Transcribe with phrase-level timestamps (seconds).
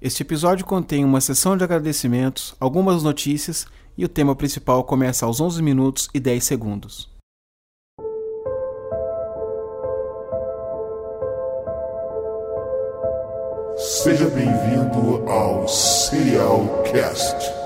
[0.00, 3.66] Este episódio contém uma sessão de agradecimentos, algumas notícias
[3.96, 7.10] e o tema principal começa aos 11 minutos e 10 segundos.
[13.76, 17.57] Seja bem-vindo ao Serial Cast.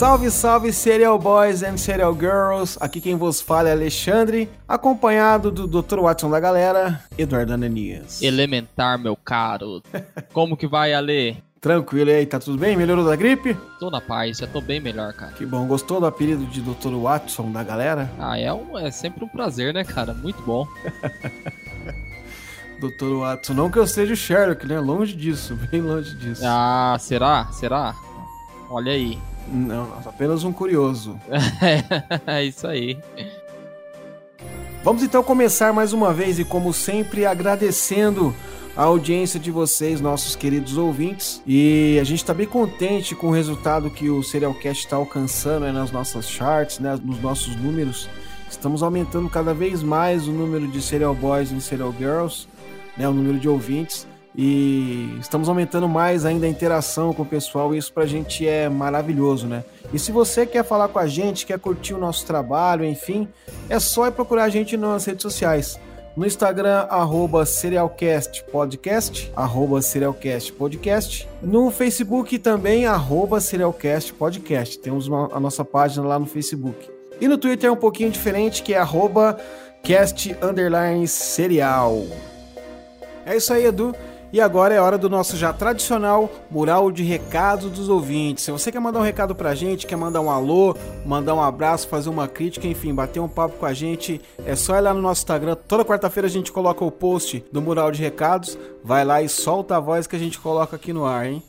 [0.00, 2.78] Salve, salve Serial Boys and Serial Girls!
[2.80, 5.98] Aqui quem vos fala é Alexandre, acompanhado do Dr.
[6.00, 8.22] Watson da galera, Eduardo Ananias.
[8.22, 9.82] Elementar, meu caro.
[10.32, 11.36] Como que vai, Ale?
[11.60, 12.78] Tranquilo e aí, tá tudo bem?
[12.78, 13.54] Melhorou da gripe?
[13.78, 15.32] Tô na paz, já tô bem melhor, cara.
[15.32, 16.94] Que bom, gostou do apelido de Dr.
[16.94, 18.10] Watson da galera?
[18.18, 20.14] Ah, é, um, é sempre um prazer, né, cara?
[20.14, 20.66] Muito bom.
[22.80, 23.18] Dr.
[23.18, 24.80] Watson, não que eu seja o Sherlock, né?
[24.80, 26.40] Longe disso, bem longe disso.
[26.42, 27.52] Ah, será?
[27.52, 27.94] Será?
[28.70, 29.18] Olha aí.
[29.48, 31.18] Não, apenas um curioso.
[32.26, 32.98] é isso aí.
[34.82, 38.34] Vamos então começar mais uma vez e, como sempre, agradecendo
[38.76, 41.42] a audiência de vocês, nossos queridos ouvintes.
[41.46, 45.72] E a gente está bem contente com o resultado que o Serialcast está alcançando né,
[45.72, 48.08] nas nossas charts, né, nos nossos números.
[48.50, 52.48] Estamos aumentando cada vez mais o número de Serial Boys e Serial Girls,
[52.96, 54.06] né, o número de ouvintes.
[54.34, 58.68] E estamos aumentando mais ainda a interação com o pessoal, e isso pra gente é
[58.68, 59.64] maravilhoso, né?
[59.92, 63.28] E se você quer falar com a gente, quer curtir o nosso trabalho, enfim,
[63.68, 65.78] é só ir procurar a gente nas redes sociais.
[66.16, 71.28] No Instagram, arroba Serialcast Podcast, arroba Serialcast Podcast.
[71.40, 74.78] No Facebook também, arroba Serialcast Podcast.
[74.78, 76.90] Temos uma, a nossa página lá no Facebook.
[77.20, 79.38] E no Twitter é um pouquinho diferente, que é arroba
[79.82, 80.36] cast
[81.06, 82.06] serial.
[83.24, 83.94] É isso aí, Edu.
[84.32, 88.44] E agora é hora do nosso já tradicional mural de recado dos ouvintes.
[88.44, 91.88] Se você quer mandar um recado pra gente, quer mandar um alô, mandar um abraço,
[91.88, 95.02] fazer uma crítica, enfim, bater um papo com a gente, é só ir lá no
[95.02, 95.56] nosso Instagram.
[95.66, 98.56] Toda quarta-feira a gente coloca o post do mural de recados.
[98.84, 101.42] Vai lá e solta a voz que a gente coloca aqui no ar, hein?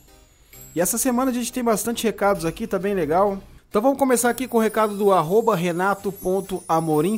[0.74, 3.38] E essa semana a gente tem bastante recados aqui, tá bem legal.
[3.68, 7.16] Então vamos começar aqui com o recado do arroba renato.amorim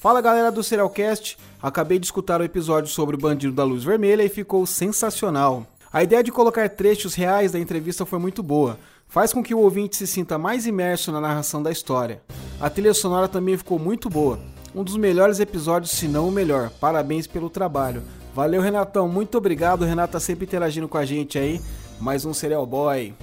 [0.00, 4.22] Fala galera do Serialcast, acabei de escutar o episódio sobre o Bandido da Luz Vermelha
[4.22, 5.66] e ficou sensacional.
[5.92, 8.78] A ideia de colocar trechos reais da entrevista foi muito boa,
[9.08, 12.22] faz com que o ouvinte se sinta mais imerso na narração da história.
[12.60, 14.38] A trilha sonora também ficou muito boa,
[14.72, 16.70] um dos melhores episódios, se não o melhor.
[16.80, 18.04] Parabéns pelo trabalho.
[18.32, 19.84] Valeu, Renatão, muito obrigado.
[19.84, 21.60] Renato tá sempre interagindo com a gente aí.
[21.98, 23.16] Mais um Serial Boy.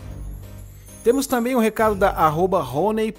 [1.06, 3.16] Temos também um recado da arroba honey.gbc.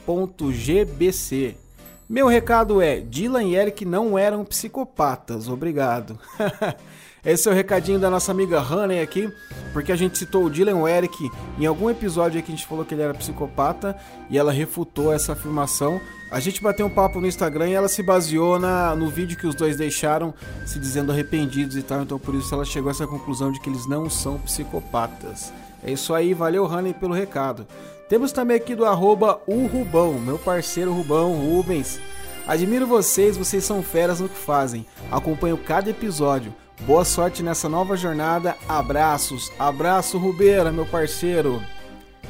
[2.09, 6.19] Meu recado é: Dylan e Eric não eram psicopatas, obrigado.
[7.25, 9.29] Esse é o recadinho da nossa amiga Honey aqui,
[9.73, 11.29] porque a gente citou o Dylan e o Eric
[11.59, 13.97] em algum episódio aqui a gente falou que ele era psicopata
[14.31, 16.01] e ela refutou essa afirmação.
[16.31, 19.47] A gente bateu um papo no Instagram e ela se baseou na, no vídeo que
[19.47, 20.33] os dois deixaram
[20.65, 23.69] se dizendo arrependidos e tal, então por isso ela chegou a essa conclusão de que
[23.69, 25.53] eles não são psicopatas.
[25.83, 27.67] É isso aí, valeu Honey pelo recado.
[28.09, 32.01] Temos também aqui do arroba o Rubão, meu parceiro Rubão, Rubens.
[32.47, 34.87] Admiro vocês, vocês são feras no que fazem.
[35.11, 36.55] Acompanho cada episódio.
[36.83, 38.55] Boa sorte nessa nova jornada.
[38.69, 39.51] Abraços.
[39.59, 41.61] Abraço, Rubeira, meu parceiro.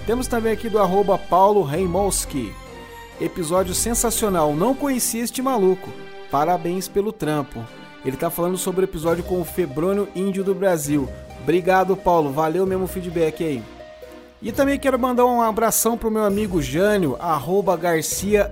[0.06, 2.54] Temos também aqui do arroba Paulo Reimolski.
[3.20, 4.54] Episódio sensacional.
[4.54, 5.90] Não conhecia este maluco.
[6.30, 7.62] Parabéns pelo trampo.
[8.02, 11.06] Ele tá falando sobre o episódio com o Febrônio Índio do Brasil.
[11.42, 12.32] Obrigado, Paulo.
[12.32, 13.75] Valeu mesmo o feedback aí.
[14.42, 18.50] E também quero mandar um abração pro meu amigo Jânio, arroba Garcia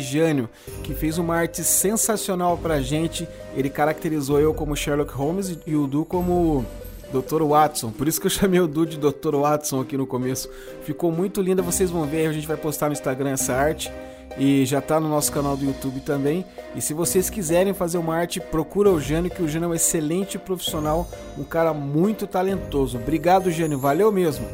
[0.00, 0.48] Jânio,
[0.84, 3.28] que fez uma arte sensacional pra gente.
[3.56, 6.64] Ele caracterizou eu como Sherlock Holmes e o Du como
[7.12, 7.42] Dr.
[7.42, 7.90] Watson.
[7.90, 9.34] Por isso que eu chamei o Du de Dr.
[9.34, 10.48] Watson aqui no começo.
[10.84, 13.92] Ficou muito linda, vocês vão ver, a gente vai postar no Instagram essa arte.
[14.38, 16.44] E já tá no nosso canal do YouTube também.
[16.76, 19.74] E se vocês quiserem fazer uma arte, procura o Jânio, que o Jânio é um
[19.74, 22.96] excelente profissional, um cara muito talentoso.
[22.96, 24.46] Obrigado, Jânio, valeu mesmo.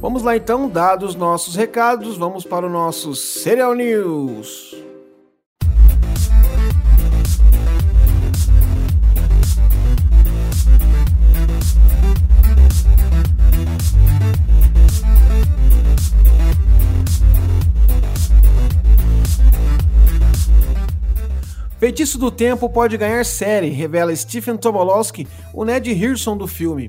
[0.00, 4.76] Vamos lá então, dados nossos recados, vamos para o nosso Serial News.
[21.80, 26.88] Feitiço do Tempo pode ganhar série, revela Stephen Tomolowski, o Ned Hirson do filme.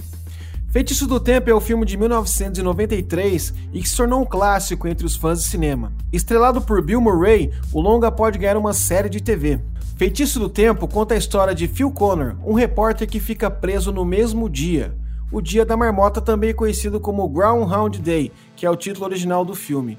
[0.71, 5.04] Feitiço do Tempo é o filme de 1993 e que se tornou um clássico entre
[5.04, 5.92] os fãs de cinema.
[6.13, 9.60] Estrelado por Bill Murray, o longa pode ganhar uma série de TV.
[9.98, 14.06] Feitiço do Tempo conta a história de Phil Connor, um repórter que fica preso no
[14.06, 14.95] mesmo dia.
[15.31, 19.56] O Dia da Marmota também conhecido como Groundhound Day, que é o título original do
[19.56, 19.98] filme.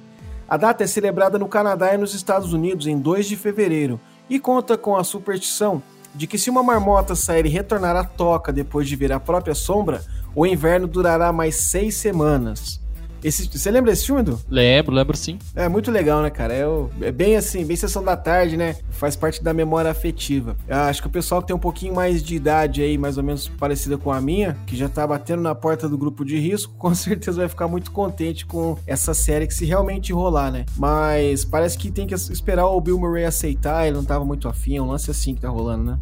[0.48, 4.38] A data é celebrada no Canadá e nos Estados Unidos em 2 de fevereiro e
[4.38, 5.82] conta com a superstição
[6.14, 9.54] de que se uma marmota sair e retornar à toca depois de ver a própria
[9.54, 10.02] sombra,
[10.34, 12.80] o inverno durará mais seis semanas.
[13.22, 14.40] Esse, você lembra desse filme, Edu?
[14.48, 15.38] Lembro, lembro sim.
[15.54, 16.54] É muito legal, né, cara?
[16.54, 16.64] É,
[17.02, 18.76] é, bem assim, bem sessão da tarde, né?
[18.90, 20.56] Faz parte da memória afetiva.
[20.66, 23.22] Eu acho que o pessoal que tem um pouquinho mais de idade aí, mais ou
[23.22, 26.72] menos parecida com a minha, que já tá batendo na porta do grupo de risco,
[26.78, 30.64] com certeza vai ficar muito contente com essa série que se realmente rolar, né?
[30.76, 34.76] Mas parece que tem que esperar o Bill Murray aceitar, ele não tava muito afim,
[34.76, 35.98] é um lance assim que tá rolando, né?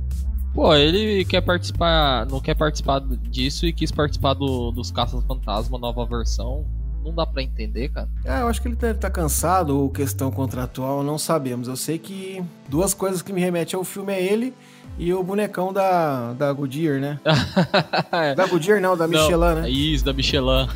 [0.55, 5.79] Pô, ele quer participar, não quer participar disso e quis participar do, dos Caças Fantasma,
[5.79, 6.65] nova versão.
[7.05, 8.09] Não dá para entender, cara.
[8.25, 11.69] É, eu acho que ele deve estar tá cansado ou questão contratual, não sabemos.
[11.69, 14.53] Eu sei que duas coisas que me remetem ao filme é ele
[14.99, 17.21] e o bonecão da, da Goodyear, né?
[18.37, 19.71] da Goodyear não, da Michelin, não, né?
[19.71, 20.69] Isso, da Michelin.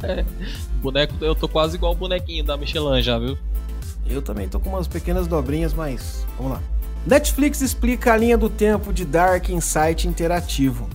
[0.80, 3.36] Boneco, eu tô quase igual o bonequinho da Michelin já, viu?
[4.06, 6.62] Eu também tô com umas pequenas dobrinhas, mas vamos lá.
[7.06, 10.86] Netflix explica a linha do tempo de Dark Insight interativo.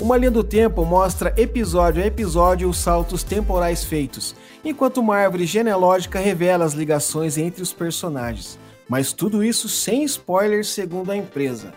[0.00, 4.34] Uma linha do tempo mostra episódio a episódio os saltos temporais feitos,
[4.64, 8.58] enquanto uma árvore genealógica revela as ligações entre os personagens.
[8.88, 11.72] Mas tudo isso sem spoilers, segundo a empresa.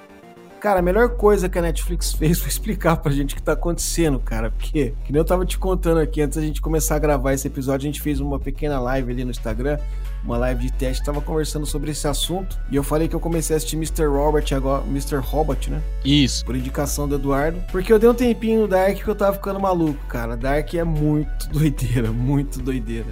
[0.59, 3.53] Cara, a melhor coisa que a Netflix fez foi explicar pra gente o que tá
[3.53, 4.49] acontecendo, cara.
[4.49, 7.47] Porque, que nem eu tava te contando aqui, antes da gente começar a gravar esse
[7.47, 9.77] episódio, a gente fez uma pequena live ali no Instagram,
[10.27, 12.59] uma live de teste, tava conversando sobre esse assunto.
[12.69, 14.05] E eu falei que eu comecei a assistir Mr.
[14.05, 15.15] Robert agora, Mr.
[15.15, 15.81] Robot, né?
[16.03, 16.45] Isso.
[16.45, 17.63] Por indicação do Eduardo.
[17.71, 20.35] Porque eu dei um tempinho no Dark que eu tava ficando maluco, cara.
[20.35, 23.07] Dark é muito doideira, muito doideira.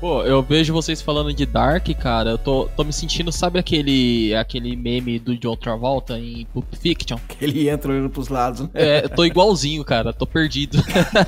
[0.00, 2.30] Pô, eu vejo vocês falando de Dark, cara.
[2.30, 7.18] Eu tô, tô me sentindo, sabe aquele aquele meme do John Travolta em Pulp Fiction?
[7.26, 8.62] Que ele entra olhando pros lados.
[8.62, 8.68] Né?
[8.74, 10.12] É, eu tô igualzinho, cara.
[10.12, 10.78] Tô perdido.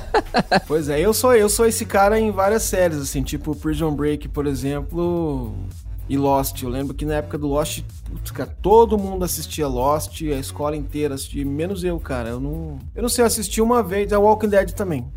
[0.67, 4.27] pois é, eu sou eu sou esse cara em várias séries, assim, tipo Prison Break,
[4.27, 5.55] por exemplo,
[6.07, 6.61] e Lost.
[6.61, 10.75] Eu lembro que na época do Lost, putz, cara, todo mundo assistia Lost, a escola
[10.75, 12.29] inteira assistia, menos eu, cara.
[12.29, 15.07] Eu não, eu não sei, eu assisti uma vez, a Walking Dead também.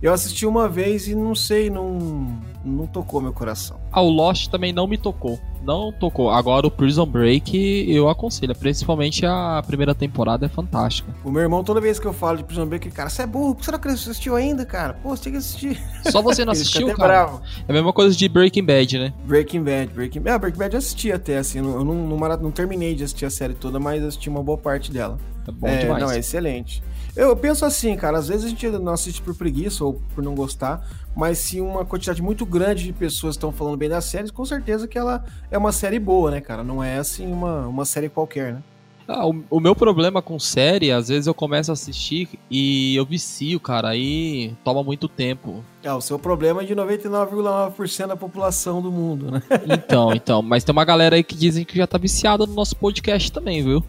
[0.00, 3.80] Eu assisti uma vez e não sei, não, não tocou meu coração.
[3.90, 5.40] Ah, o Lost também não me tocou.
[5.60, 6.30] Não tocou.
[6.30, 8.54] Agora o Prison Break eu aconselho.
[8.54, 11.12] Principalmente a primeira temporada é fantástica.
[11.24, 13.56] O meu irmão, toda vez que eu falo de Prison Break, cara, você é burro,
[13.56, 14.94] por que você não assistiu ainda, cara?
[14.94, 15.82] Pô, você tem que assistir.
[16.12, 17.24] Só você não assistiu, cara?
[17.24, 17.42] Bravo.
[17.66, 19.12] É a mesma coisa de Breaking Bad, né?
[19.24, 20.36] Breaking Bad, Breaking Bad.
[20.36, 21.58] Ah, Breaking Bad eu assisti até, assim.
[21.58, 24.58] Eu não, não, não, não terminei de assistir a série toda, mas assisti uma boa
[24.58, 25.18] parte dela.
[25.46, 26.02] É bom é, demais.
[26.02, 26.82] Não, é excelente.
[27.18, 30.36] Eu penso assim, cara, às vezes a gente não assiste por preguiça ou por não
[30.36, 34.44] gostar, mas se uma quantidade muito grande de pessoas estão falando bem da série, com
[34.44, 36.62] certeza que ela é uma série boa, né, cara?
[36.62, 38.62] Não é assim uma, uma série qualquer, né?
[39.08, 43.04] Ah, o, o, meu problema com série, às vezes eu começo a assistir e eu
[43.04, 45.64] vicio, cara, aí toma muito tempo.
[45.84, 49.42] Ah, o seu problema é de 99,9% da população do mundo, né?
[49.66, 52.76] Então, então, mas tem uma galera aí que dizem que já tá viciada no nosso
[52.76, 53.82] podcast também, viu?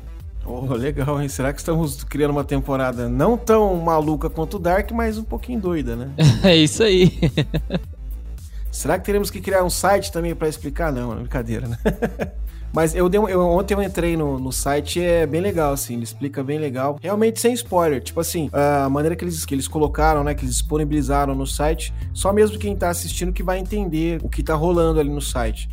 [0.45, 1.29] Oh, legal, hein?
[1.29, 5.59] Será que estamos criando uma temporada não tão maluca quanto o Dark, mas um pouquinho
[5.59, 6.11] doida, né?
[6.43, 7.19] é isso aí.
[8.71, 10.91] Será que teremos que criar um site também para explicar?
[10.91, 11.77] Não, é brincadeira, né?
[12.71, 16.03] Mas eu, dei, eu ontem eu entrei no, no site é bem legal, assim, ele
[16.03, 16.99] explica bem legal.
[17.01, 17.99] Realmente sem spoiler.
[17.99, 20.35] Tipo assim, a maneira que eles, que eles colocaram, né?
[20.35, 24.43] Que eles disponibilizaram no site, só mesmo quem tá assistindo que vai entender o que
[24.43, 25.67] tá rolando ali no site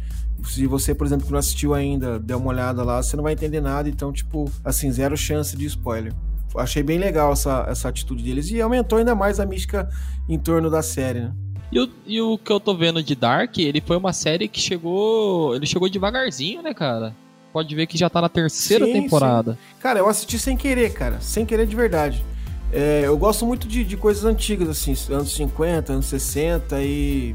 [0.44, 3.32] se você, por exemplo, que não assistiu ainda, der uma olhada lá, você não vai
[3.32, 6.12] entender nada, então, tipo, assim, zero chance de spoiler.
[6.56, 9.88] Achei bem legal essa, essa atitude deles e aumentou ainda mais a mística
[10.28, 11.32] em torno da série, né?
[11.70, 14.60] E o, e o que eu tô vendo de Dark, ele foi uma série que
[14.60, 15.54] chegou.
[15.54, 17.14] Ele chegou devagarzinho, né, cara?
[17.52, 19.52] Pode ver que já tá na terceira sim, temporada.
[19.52, 19.58] Sim.
[19.80, 21.20] Cara, eu assisti sem querer, cara.
[21.20, 22.24] Sem querer de verdade.
[22.72, 27.34] É, eu gosto muito de, de coisas antigas, assim, anos 50, anos 60 e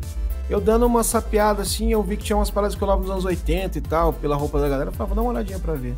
[0.51, 3.09] eu dando uma sapeada assim, eu vi que tinha umas paradas que eu lavo nos
[3.09, 5.75] anos 80 e tal, pela roupa da galera, eu falei, vou dar uma olhadinha pra
[5.75, 5.95] ver.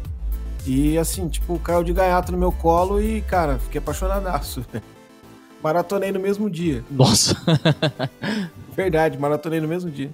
[0.64, 4.64] E assim, tipo, caiu de gaiato no meu colo e, cara, fiquei apaixonadaço.
[5.62, 6.86] Maratonei no mesmo dia.
[6.92, 7.36] Nossa!
[8.78, 10.12] Verdade, maratonei no mesmo dia.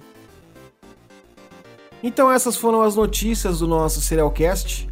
[2.02, 4.88] Então essas foram as notícias do nosso Serialcast.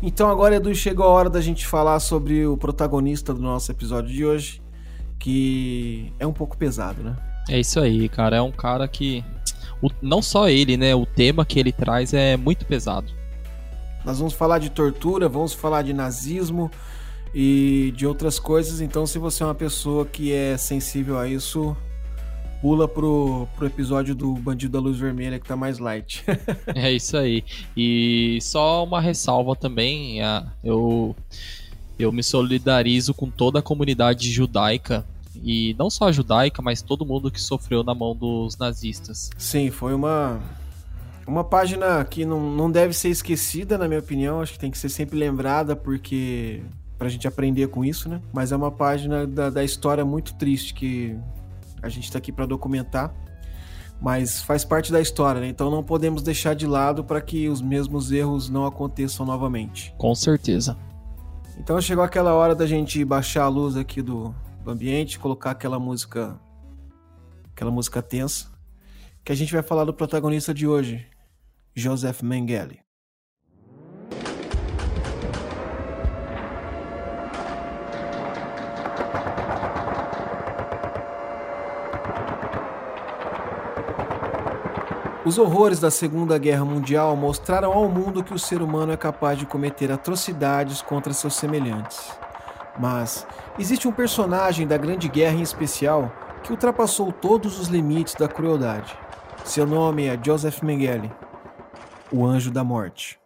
[0.00, 4.12] Então agora, Edu, chegou a hora da gente falar sobre o protagonista do nosso episódio
[4.12, 4.62] de hoje,
[5.18, 7.16] que é um pouco pesado, né?
[7.48, 8.36] É isso aí, cara.
[8.36, 9.24] É um cara que.
[9.80, 10.94] O, não só ele, né?
[10.94, 13.12] O tema que ele traz é muito pesado.
[14.04, 16.70] Nós vamos falar de tortura, vamos falar de nazismo
[17.34, 18.80] e de outras coisas.
[18.80, 21.76] Então, se você é uma pessoa que é sensível a isso,
[22.60, 26.24] pula pro, pro episódio do Bandido da Luz Vermelha que tá mais light.
[26.74, 27.44] é isso aí.
[27.76, 30.18] E só uma ressalva também,
[30.62, 31.14] eu
[31.98, 35.04] eu me solidarizo com toda a comunidade judaica
[35.42, 39.30] e não só a judaica, mas todo mundo que sofreu na mão dos nazistas.
[39.36, 40.40] Sim, foi uma
[41.26, 44.78] uma página que não, não deve ser esquecida, na minha opinião, acho que tem que
[44.78, 46.62] ser sempre lembrada porque
[46.98, 48.20] pra gente aprender com isso, né?
[48.32, 51.16] Mas é uma página da, da história muito triste que
[51.82, 53.12] a gente tá aqui para documentar,
[54.00, 55.48] mas faz parte da história, né?
[55.48, 59.94] Então não podemos deixar de lado para que os mesmos erros não aconteçam novamente.
[59.98, 60.76] Com certeza.
[61.58, 64.34] Então chegou aquela hora da gente baixar a luz aqui do,
[64.64, 66.38] do ambiente, colocar aquela música
[67.52, 68.50] aquela música tensa,
[69.24, 71.06] que a gente vai falar do protagonista de hoje,
[71.74, 72.80] Joseph Mengele.
[85.24, 89.38] Os horrores da Segunda Guerra Mundial mostraram ao mundo que o ser humano é capaz
[89.38, 92.10] de cometer atrocidades contra seus semelhantes.
[92.78, 93.26] Mas
[93.58, 96.10] existe um personagem da Grande Guerra em especial
[96.42, 98.96] que ultrapassou todos os limites da crueldade.
[99.44, 101.12] Seu nome é Joseph Mengele,
[102.10, 103.20] o Anjo da Morte.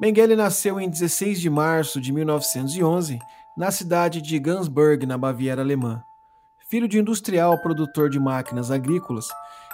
[0.00, 3.18] Mengele nasceu em 16 de março de 1911
[3.56, 6.00] na cidade de Gansberg, na Baviera alemã.
[6.70, 9.26] Filho de industrial produtor de máquinas agrícolas,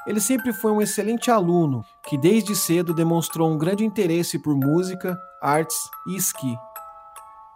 [0.06, 5.18] ele sempre foi um excelente aluno que desde cedo demonstrou um grande interesse por música,
[5.40, 5.76] artes
[6.08, 6.54] e esqui.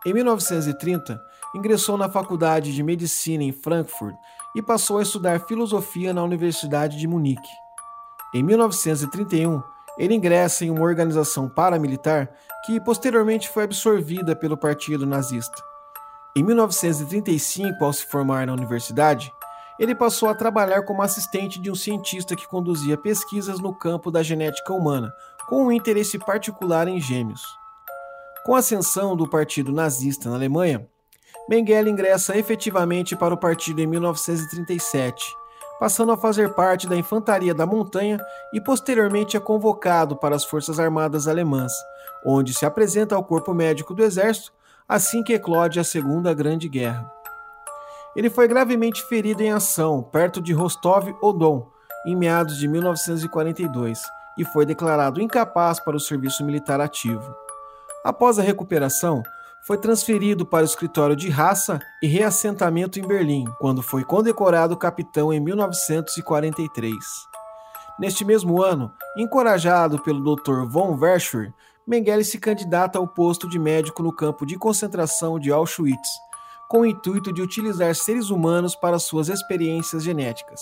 [0.06, 1.20] Em 1930,
[1.54, 4.14] ingressou na Faculdade de Medicina em Frankfurt
[4.54, 7.50] e passou a estudar filosofia na Universidade de Munique.
[8.34, 9.62] Em 1931,
[9.98, 12.30] ele ingressa em uma organização paramilitar
[12.64, 15.62] que posteriormente foi absorvida pelo Partido Nazista.
[16.36, 19.32] Em 1935, ao se formar na universidade,
[19.78, 24.22] ele passou a trabalhar como assistente de um cientista que conduzia pesquisas no campo da
[24.22, 25.12] genética humana,
[25.48, 27.42] com um interesse particular em gêmeos.
[28.44, 30.88] Com a ascensão do Partido Nazista na Alemanha,
[31.48, 35.24] Mengele ingressa efetivamente para o partido em 1937,
[35.80, 38.20] passando a fazer parte da Infantaria da Montanha
[38.52, 41.72] e posteriormente é convocado para as Forças Armadas Alemãs,
[42.24, 44.52] onde se apresenta ao Corpo Médico do Exército
[44.86, 47.17] assim que eclode a Segunda Grande Guerra.
[48.18, 51.70] Ele foi gravemente ferido em ação perto de Rostov-on-Don
[52.04, 54.02] em meados de 1942
[54.36, 57.32] e foi declarado incapaz para o serviço militar ativo.
[58.04, 59.22] Após a recuperação,
[59.64, 65.32] foi transferido para o escritório de raça e reassentamento em Berlim, quando foi condecorado capitão
[65.32, 66.96] em 1943.
[68.00, 70.64] Neste mesmo ano, encorajado pelo Dr.
[70.68, 71.54] von Verschuer,
[71.86, 76.08] Mengele se candidata ao posto de médico no campo de concentração de Auschwitz,
[76.68, 80.60] com o intuito de utilizar seres humanos para suas experiências genéticas.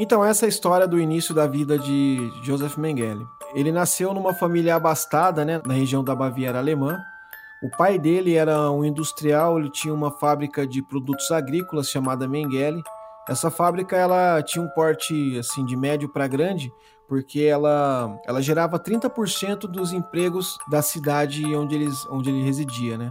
[0.00, 3.26] Então, essa é a história do início da vida de Joseph Mengele.
[3.52, 7.00] Ele nasceu numa família abastada, né, na região da Baviera alemã.
[7.60, 12.80] O pai dele era um industrial, ele tinha uma fábrica de produtos agrícolas chamada Mengele.
[13.28, 16.72] Essa fábrica ela tinha um porte assim de médio para grande,
[17.08, 23.10] porque ela, ela gerava 30% dos empregos da cidade onde, eles, onde ele residia, né?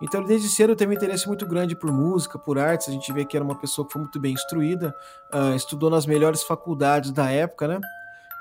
[0.00, 2.88] Então, desde cedo teve um interesse muito grande por música, por artes.
[2.88, 4.94] A gente vê que era uma pessoa que foi muito bem instruída,
[5.32, 7.78] uh, estudou nas melhores faculdades da época, né?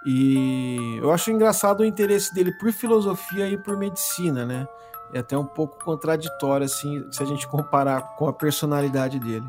[0.05, 4.65] E eu acho engraçado o interesse dele por filosofia e por medicina, né?
[5.13, 9.45] É até um pouco contraditório, assim, se a gente comparar com a personalidade dele.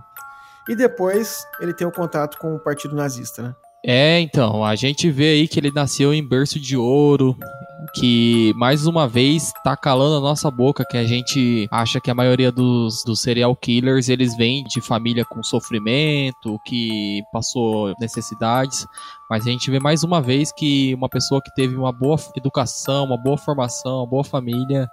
[0.68, 3.54] E depois ele tem o contato com o Partido Nazista, né?
[3.84, 7.36] É, então, a gente vê aí que ele nasceu em berço de ouro,
[7.94, 12.14] que mais uma vez tá calando a nossa boca, que a gente acha que a
[12.14, 18.86] maioria dos, dos serial killers eles vêm de família com sofrimento, que passou necessidades,
[19.30, 23.04] mas a gente vê mais uma vez que uma pessoa que teve uma boa educação,
[23.06, 24.88] uma boa formação, uma boa família,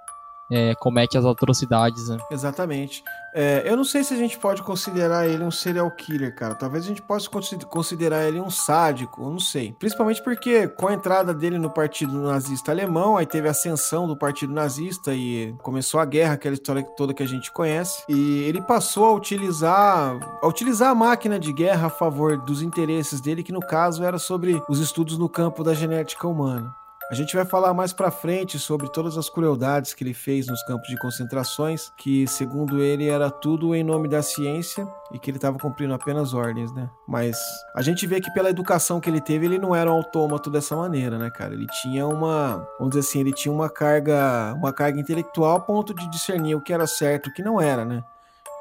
[0.52, 2.18] é, comete as atrocidades, né?
[2.32, 3.04] Exatamente.
[3.34, 6.56] É, eu não sei se a gente pode considerar ele um serial killer, cara.
[6.56, 7.30] Talvez a gente possa
[7.70, 9.76] considerar ele um sádico, eu não sei.
[9.78, 14.18] Principalmente porque com a entrada dele no Partido Nazista Alemão, aí teve a ascensão do
[14.18, 18.04] Partido Nazista e começou a guerra, aquela história toda que a gente conhece.
[18.10, 23.22] E ele passou a utilizar, a utilizar a máquina de guerra a favor dos interesses
[23.22, 26.74] dele, que no caso era sobre os estudos no campo da genética humana.
[27.10, 30.62] A gente vai falar mais para frente sobre todas as crueldades que ele fez nos
[30.64, 35.38] campos de concentrações, que segundo ele era tudo em nome da ciência e que ele
[35.38, 36.90] estava cumprindo apenas ordens, né?
[37.08, 37.38] Mas
[37.74, 40.76] a gente vê que pela educação que ele teve, ele não era um autômato dessa
[40.76, 41.54] maneira, né, cara?
[41.54, 45.94] Ele tinha uma, vamos dizer assim, ele tinha uma carga, uma carga intelectual a ponto
[45.94, 48.04] de discernir o que era certo e o que não era, né?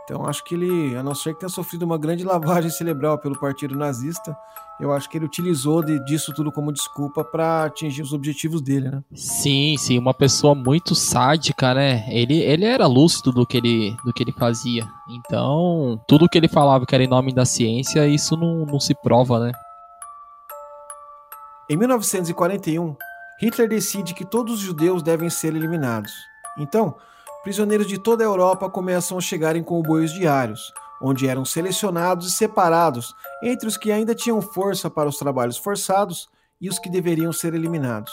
[0.07, 3.39] Então acho que ele, a não ser que tenha sofrido uma grande lavagem cerebral pelo
[3.39, 4.37] partido nazista,
[4.79, 8.89] eu acho que ele utilizou de, disso tudo como desculpa para atingir os objetivos dele,
[8.89, 9.03] né?
[9.13, 12.05] Sim, sim, uma pessoa muito sádica, né?
[12.09, 14.87] Ele, ele era lúcido do que ele, do que ele fazia.
[15.09, 18.95] Então, tudo que ele falava que era em nome da ciência, isso não, não se
[18.95, 19.53] prova, né?
[21.69, 22.95] Em 1941,
[23.41, 26.13] Hitler decide que todos os judeus devem ser eliminados.
[26.57, 26.95] Então,
[27.47, 32.33] prisioneiros de toda a Europa começam a chegar em comboios diários, onde eram selecionados e
[32.33, 36.29] separados entre os que ainda tinham força para os trabalhos forçados
[36.61, 38.13] e os que deveriam ser eliminados.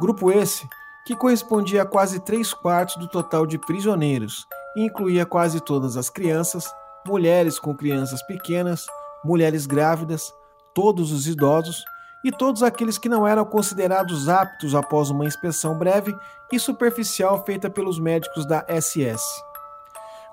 [0.00, 0.68] Grupo esse
[1.06, 4.44] que correspondia a quase 3 quartos do total de prisioneiros
[4.76, 6.68] e incluía quase todas as crianças,
[7.06, 8.86] mulheres com crianças pequenas,
[9.24, 10.34] mulheres grávidas,
[10.74, 11.84] todos os idosos
[12.24, 16.14] e todos aqueles que não eram considerados aptos após uma inspeção breve
[16.52, 19.22] e superficial feita pelos médicos da SS.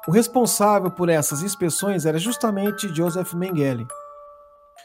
[0.08, 3.88] O responsável por essas inspeções era justamente Joseph Mengele.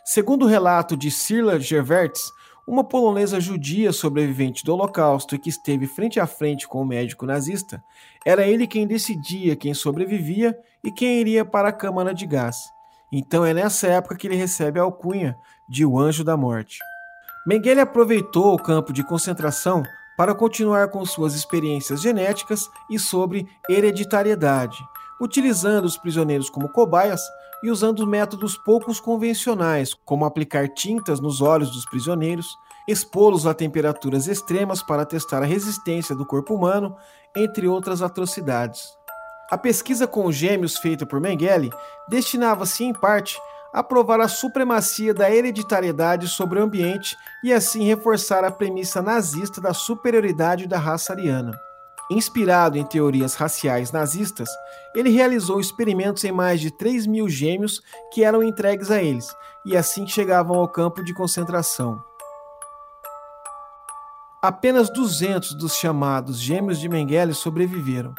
[0.04, 2.32] Segundo o relato de Sirla Gerverts,
[2.66, 7.26] uma polonesa judia sobrevivente do Holocausto e que esteve frente a frente com o médico
[7.26, 7.82] nazista,
[8.24, 12.56] era ele quem decidia quem sobrevivia e quem iria para a câmara de gás.
[13.12, 16.78] Então é nessa época que ele recebe a alcunha de o Anjo da Morte.
[17.46, 19.82] Mengele aproveitou o campo de concentração
[20.16, 24.78] para continuar com suas experiências genéticas e sobre hereditariedade,
[25.20, 27.20] utilizando os prisioneiros como cobaias
[27.62, 32.56] e usando métodos poucos convencionais, como aplicar tintas nos olhos dos prisioneiros,
[32.88, 36.96] expô-los a temperaturas extremas para testar a resistência do corpo humano,
[37.36, 38.96] entre outras atrocidades.
[39.50, 41.70] A pesquisa com os gêmeos feita por Mengele
[42.08, 43.38] destinava-se, em parte,
[43.74, 49.60] a provar a supremacia da hereditariedade sobre o ambiente e assim reforçar a premissa nazista
[49.60, 51.58] da superioridade da raça ariana.
[52.08, 54.48] Inspirado em teorias raciais nazistas,
[54.94, 57.80] ele realizou experimentos em mais de 3 mil gêmeos
[58.12, 59.34] que eram entregues a eles,
[59.64, 62.00] e assim chegavam ao campo de concentração.
[64.40, 68.14] Apenas 200 dos chamados gêmeos de Mengele sobreviveram.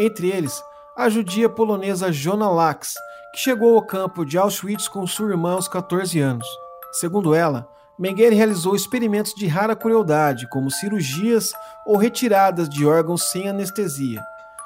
[0.00, 0.60] Entre eles,
[0.96, 2.94] a judia polonesa Jona Lax,
[3.34, 6.46] que chegou ao campo de Auschwitz com sua irmã aos 14 anos.
[6.92, 11.52] Segundo ela, Mengele realizou experimentos de rara crueldade, como cirurgias
[11.86, 14.22] ou retiradas de órgãos sem anestesia.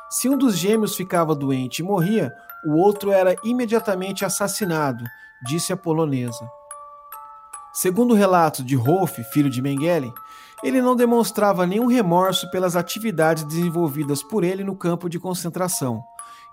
[0.08, 2.32] Se um dos gêmeos ficava doente e morria,
[2.64, 5.04] o outro era imediatamente assassinado,
[5.44, 6.48] disse a polonesa.
[7.72, 10.12] Segundo o relato de Rolf, filho de Mengele,
[10.62, 16.04] ele não demonstrava nenhum remorso pelas atividades desenvolvidas por ele no campo de concentração.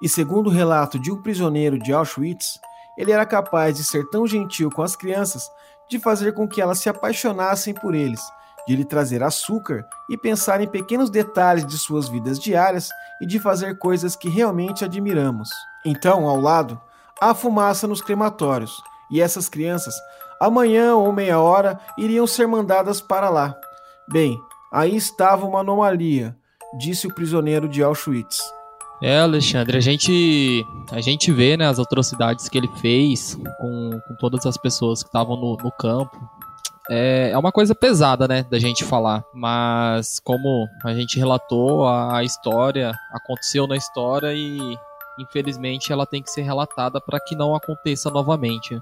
[0.01, 2.59] E segundo o relato de um prisioneiro de Auschwitz,
[2.97, 5.49] ele era capaz de ser tão gentil com as crianças
[5.89, 8.21] de fazer com que elas se apaixonassem por eles,
[8.67, 12.89] de lhe trazer açúcar e pensar em pequenos detalhes de suas vidas diárias
[13.21, 15.49] e de fazer coisas que realmente admiramos.
[15.85, 16.79] Então, ao lado,
[17.21, 19.95] há fumaça nos crematórios, e essas crianças,
[20.41, 23.55] amanhã ou meia hora, iriam ser mandadas para lá.
[24.11, 24.37] Bem,
[24.71, 26.37] aí estava uma anomalia,
[26.77, 28.56] disse o prisioneiro de Auschwitz.
[29.01, 34.15] É, Alexandre, a gente, a gente vê né, as atrocidades que ele fez com, com
[34.15, 36.17] todas as pessoas que estavam no, no campo.
[36.89, 42.23] É, é uma coisa pesada, né, da gente falar, mas como a gente relatou, a,
[42.23, 44.77] história aconteceu na história e
[45.19, 48.79] infelizmente ela tem que ser relatada para que não aconteça novamente.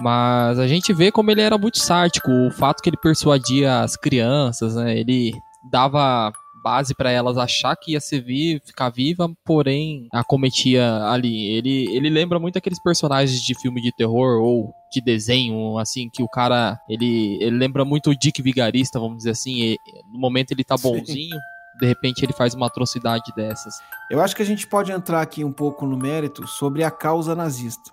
[0.00, 3.96] Mas a gente vê como ele era muito sádico, o fato que ele persuadia as
[3.96, 5.32] crianças, né, ele
[5.62, 6.32] dava
[6.64, 11.50] base para elas achar que ia ser vi, ficar viva, porém acometia ali.
[11.50, 16.22] Ele, ele lembra muito aqueles personagens de filme de terror ou de desenho, assim, que
[16.22, 19.78] o cara, ele, ele lembra muito o Dick Vigarista, vamos dizer assim, e,
[20.10, 21.80] no momento ele tá bonzinho, Sim.
[21.80, 23.74] de repente ele faz uma atrocidade dessas.
[24.10, 27.34] Eu acho que a gente pode entrar aqui um pouco no mérito sobre a causa
[27.34, 27.92] nazista.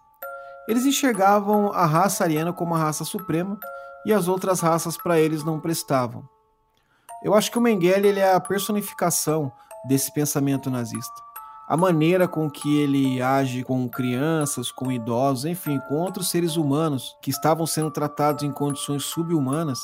[0.69, 3.59] Eles enxergavam a raça ariana como a raça suprema
[4.05, 6.23] e as outras raças para eles não prestavam.
[7.23, 9.51] Eu acho que o Mengele ele é a personificação
[9.87, 11.21] desse pensamento nazista.
[11.67, 17.15] A maneira com que ele age com crianças, com idosos, enfim, com outros seres humanos
[17.21, 19.79] que estavam sendo tratados em condições subhumanas,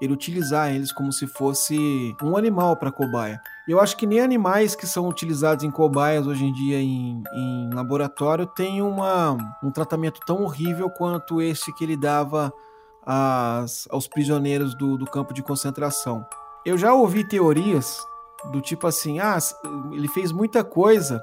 [0.00, 3.40] ele utilizar eles como se fosse um animal para cobaia.
[3.68, 7.70] Eu acho que nem animais que são utilizados em cobaias hoje em dia em, em
[7.72, 12.52] laboratório têm uma, um tratamento tão horrível quanto esse que ele dava
[13.06, 16.26] as, aos prisioneiros do, do campo de concentração.
[16.64, 18.06] Eu já ouvi teorias
[18.52, 19.36] do tipo assim, ah,
[19.92, 21.22] ele fez muita coisa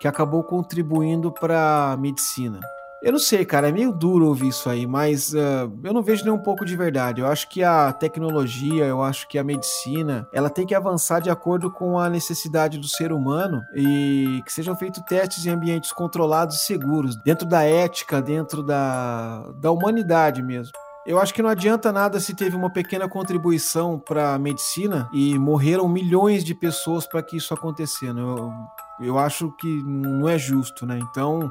[0.00, 2.60] que acabou contribuindo para a medicina.
[3.00, 6.24] Eu não sei, cara, é meio duro ouvir isso aí, mas uh, eu não vejo
[6.24, 7.20] nem um pouco de verdade.
[7.20, 11.30] Eu acho que a tecnologia, eu acho que a medicina, ela tem que avançar de
[11.30, 16.56] acordo com a necessidade do ser humano e que sejam feitos testes em ambientes controlados
[16.56, 20.72] e seguros, dentro da ética, dentro da, da humanidade mesmo.
[21.06, 25.38] Eu acho que não adianta nada se teve uma pequena contribuição para a medicina e
[25.38, 28.06] morreram milhões de pessoas para que isso acontecesse.
[28.06, 28.52] Eu,
[29.00, 30.98] eu acho que não é justo, né?
[30.98, 31.50] Então,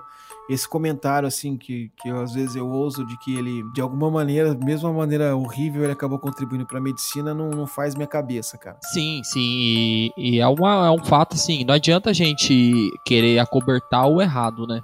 [0.49, 4.55] esse comentário, assim, que, que às vezes eu ouso de que ele, de alguma maneira,
[4.55, 8.57] mesmo uma maneira horrível, ele acabou contribuindo para a medicina, não, não faz minha cabeça,
[8.57, 8.77] cara.
[8.81, 9.39] Sim, sim.
[9.39, 14.21] E, e é, uma, é um fato, assim, não adianta a gente querer acobertar o
[14.21, 14.81] errado, né?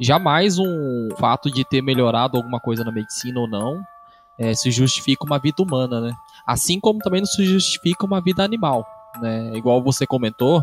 [0.00, 3.82] Jamais um fato de ter melhorado alguma coisa na medicina ou não
[4.38, 6.12] é, se justifica uma vida humana, né?
[6.46, 8.86] Assim como também não se justifica uma vida animal,
[9.20, 9.52] né?
[9.54, 10.62] Igual você comentou,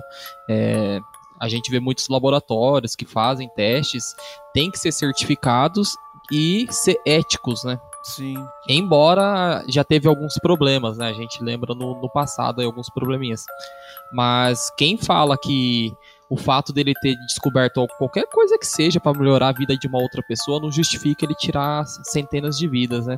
[0.50, 1.00] é,
[1.40, 4.16] a gente vê muitos laboratórios que fazem testes,
[4.54, 5.96] tem que ser certificados
[6.32, 7.80] e ser éticos, né?
[8.04, 8.36] Sim.
[8.68, 11.08] Embora já teve alguns problemas, né?
[11.08, 13.46] A gente lembra no, no passado aí, alguns probleminhas.
[14.12, 15.94] Mas quem fala que
[16.30, 20.00] o fato dele ter descoberto qualquer coisa que seja para melhorar a vida de uma
[20.00, 23.18] outra pessoa não justifica ele tirar centenas de vidas, né?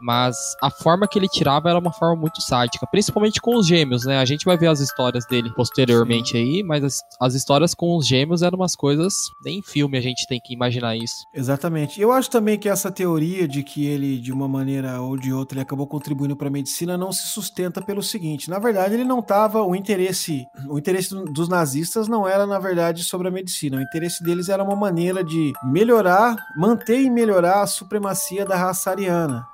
[0.00, 4.04] Mas a forma que ele tirava era uma forma muito sádica, principalmente com os gêmeos,
[4.04, 4.18] né?
[4.18, 6.38] A gente vai ver as histórias dele posteriormente Sim.
[6.38, 10.00] aí, mas as, as, histórias com os gêmeos eram umas coisas nem em filme a
[10.00, 11.24] gente tem que imaginar isso.
[11.34, 12.00] Exatamente.
[12.00, 15.56] Eu acho também que essa teoria de que ele de uma maneira ou de outra
[15.56, 19.22] ele acabou contribuindo para a medicina não se sustenta pelo seguinte, na verdade ele não
[19.22, 23.78] tava o interesse, o interesse dos nazistas não era na verdade, sobre a medicina.
[23.78, 28.90] O interesse deles era uma maneira de melhorar, manter e melhorar a supremacia da raça
[28.90, 29.46] ariana,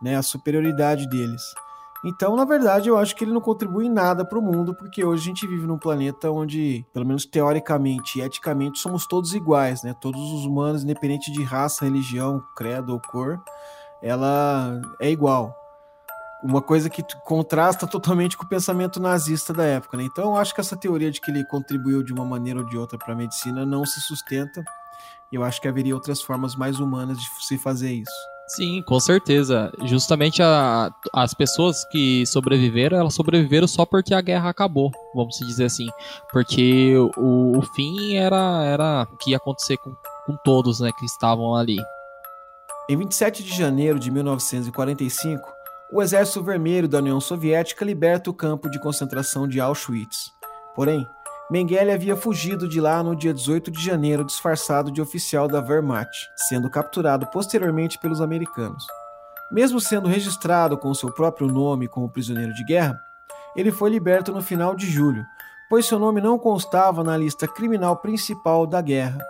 [0.00, 1.42] né, a superioridade deles.
[2.04, 5.04] Então, na verdade, eu acho que ele não contribui em nada para o mundo, porque
[5.04, 9.82] hoje a gente vive num planeta onde, pelo menos teoricamente e eticamente, somos todos iguais,
[9.82, 9.94] né?
[10.00, 13.42] Todos os humanos, independente de raça, religião, credo ou cor,
[14.02, 15.54] ela é igual
[16.42, 19.96] uma coisa que contrasta totalmente com o pensamento nazista da época.
[19.96, 20.04] Né?
[20.04, 22.76] Então, eu acho que essa teoria de que ele contribuiu de uma maneira ou de
[22.76, 24.64] outra para a medicina não se sustenta.
[25.32, 28.36] Eu acho que haveria outras formas mais humanas de se fazer isso.
[28.48, 29.72] Sim, com certeza.
[29.84, 35.64] Justamente a, as pessoas que sobreviveram, elas sobreviveram só porque a guerra acabou, vamos dizer
[35.64, 35.88] assim.
[36.30, 39.92] Porque o, o fim era, era o que ia acontecer com,
[40.26, 41.78] com todos né, que estavam ali.
[42.88, 45.55] Em 27 de janeiro de 1945,
[45.92, 50.32] o Exército Vermelho da União Soviética liberta o campo de concentração de Auschwitz.
[50.74, 51.06] Porém,
[51.48, 56.28] Mengele havia fugido de lá no dia 18 de janeiro disfarçado de oficial da Wehrmacht,
[56.48, 58.84] sendo capturado posteriormente pelos americanos.
[59.52, 63.00] Mesmo sendo registrado com seu próprio nome como prisioneiro de guerra,
[63.54, 65.24] ele foi liberto no final de julho,
[65.70, 69.24] pois seu nome não constava na lista criminal principal da guerra.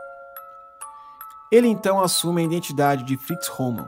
[1.53, 3.87] Ele então assume a identidade de Fritz Hohmann.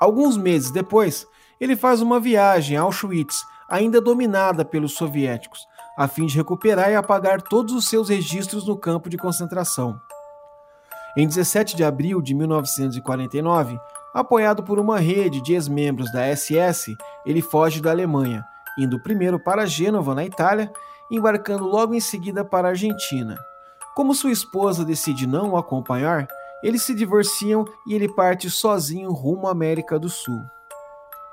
[0.00, 1.26] Alguns meses depois,
[1.64, 6.94] ele faz uma viagem a Auschwitz, ainda dominada pelos soviéticos, a fim de recuperar e
[6.94, 9.98] apagar todos os seus registros no campo de concentração.
[11.16, 13.80] Em 17 de abril de 1949,
[14.12, 18.44] apoiado por uma rede de ex-membros da SS, ele foge da Alemanha,
[18.78, 20.70] indo primeiro para Gênova, na Itália,
[21.10, 23.38] embarcando logo em seguida para a Argentina.
[23.96, 26.28] Como sua esposa decide não o acompanhar,
[26.62, 30.44] eles se divorciam e ele parte sozinho rumo à América do Sul.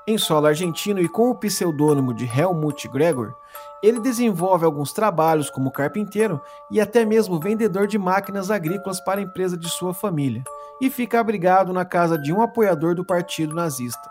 [0.08, 3.36] Em solo argentino e com o pseudônimo de Helmut Gregor,
[3.84, 9.24] ele desenvolve alguns trabalhos como carpinteiro e até mesmo vendedor de máquinas agrícolas para a
[9.24, 10.44] empresa de sua família,
[10.82, 14.10] e fica abrigado na casa de um apoiador do partido nazista.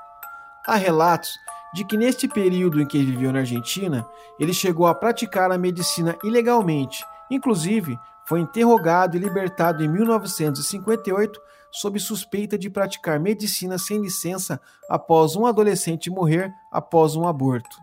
[0.65, 1.31] Há relatos
[1.75, 4.07] de que neste período em que viveu na Argentina,
[4.39, 11.41] ele chegou a praticar a medicina ilegalmente, inclusive foi interrogado e libertado em 1958
[11.73, 17.77] sob suspeita de praticar medicina sem licença após um adolescente morrer após um aborto.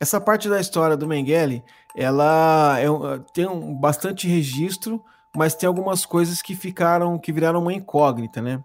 [0.00, 1.62] Essa parte da história do Mengele,
[1.94, 2.86] ela é,
[3.32, 5.00] tem um, bastante registro,
[5.36, 8.62] mas tem algumas coisas que ficaram, que viraram uma incógnita, né?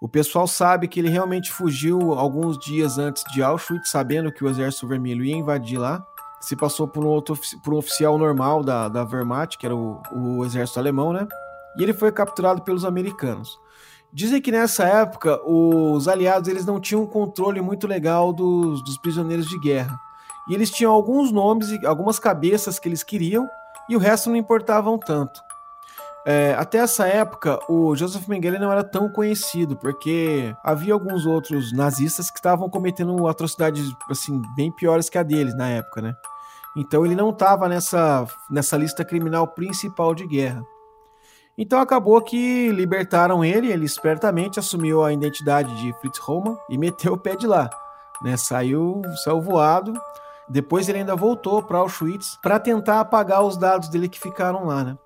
[0.00, 4.48] O pessoal sabe que ele realmente fugiu alguns dias antes de Auschwitz, sabendo que o
[4.48, 6.02] Exército Vermelho ia invadir lá.
[6.40, 10.00] Se passou por um, outro, por um oficial normal da, da Wehrmacht, que era o,
[10.10, 11.28] o exército alemão, né?
[11.76, 13.58] E ele foi capturado pelos americanos.
[14.12, 18.98] Dizem que nessa época os aliados eles não tinham um controle muito legal dos, dos
[18.98, 19.96] prisioneiros de guerra.
[20.48, 23.48] E eles tinham alguns nomes e algumas cabeças que eles queriam
[23.88, 25.40] e o resto não importavam tanto.
[26.26, 31.72] É, até essa época, o Joseph Mengele não era tão conhecido, porque havia alguns outros
[31.72, 36.14] nazistas que estavam cometendo atrocidades assim bem piores que a deles na época, né?
[36.76, 40.62] Então ele não estava nessa, nessa lista criminal principal de guerra.
[41.62, 47.12] Então acabou que libertaram ele, ele espertamente assumiu a identidade de Fritz Roman e meteu
[47.12, 47.68] o pé de lá,
[48.22, 48.34] né?
[48.34, 49.92] Saiu, saiu voado.
[50.48, 54.82] Depois ele ainda voltou para Auschwitz para tentar apagar os dados dele que ficaram lá,
[54.82, 54.96] né?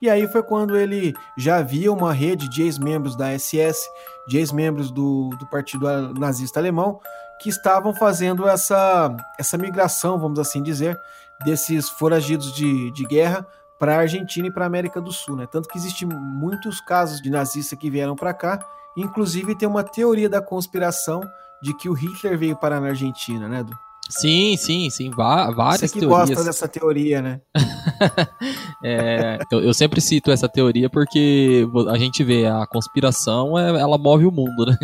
[0.00, 3.80] E aí foi quando ele já havia uma rede de ex-membros da SS,
[4.28, 7.00] de ex-membros do, do Partido Nazista Alemão,
[7.42, 10.96] que estavam fazendo essa, essa migração, vamos assim dizer,
[11.44, 13.44] desses foragidos de, de guerra
[13.80, 15.34] para a Argentina e para a América do Sul.
[15.34, 15.46] Né?
[15.50, 18.60] Tanto que existem muitos casos de nazistas que vieram para cá,
[18.94, 21.22] inclusive tem uma teoria da conspiração
[21.62, 23.76] de que o Hitler veio parar na Argentina, né, Edu?
[24.10, 25.10] Sim, sim, sim.
[25.10, 26.28] várias Você que teorias.
[26.30, 27.40] gosta dessa teoria, né?
[28.84, 33.96] é, eu, eu, sempre cito essa teoria porque a gente vê a conspiração, é, ela
[33.96, 34.76] move o mundo, né?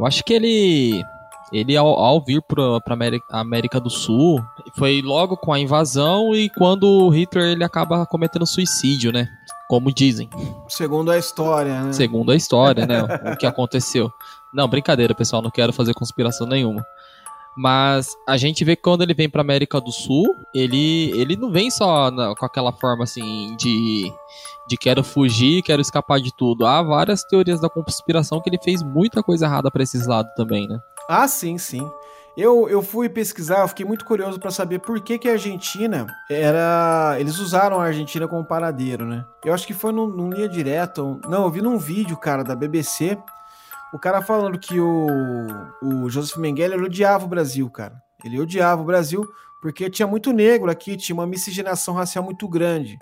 [0.00, 1.04] Eu acho que ele.
[1.52, 4.42] Ele, ao, ao vir para América, América do Sul,
[4.74, 9.28] foi logo com a invasão e quando o Hitler ele acaba cometendo suicídio, né?
[9.68, 10.30] Como dizem.
[10.66, 11.92] Segundo a história, né?
[11.92, 13.02] Segundo a história, né?
[13.32, 14.10] o que aconteceu.
[14.52, 16.82] Não, brincadeira, pessoal, não quero fazer conspiração nenhuma.
[17.54, 21.50] Mas a gente vê que quando ele vem pra América do Sul, ele, ele não
[21.50, 24.10] vem só na, com aquela forma assim de,
[24.66, 26.64] de quero fugir, quero escapar de tudo.
[26.64, 30.66] Há várias teorias da conspiração que ele fez muita coisa errada para esses lados também,
[30.66, 30.80] né?
[31.08, 31.88] Ah, sim, sim.
[32.36, 36.06] Eu, eu fui pesquisar, eu fiquei muito curioso para saber por que, que a Argentina
[36.30, 37.16] era.
[37.18, 39.24] Eles usaram a Argentina como paradeiro, né?
[39.44, 41.20] Eu acho que foi num, num linha direto.
[41.28, 43.18] Não, eu vi num vídeo, cara, da BBC
[43.92, 45.06] o cara falando que o,
[45.82, 48.02] o Joseph Mengele ele odiava o Brasil, cara.
[48.24, 49.28] Ele odiava o Brasil
[49.60, 52.98] porque tinha muito negro aqui, tinha uma miscigenação racial muito grande.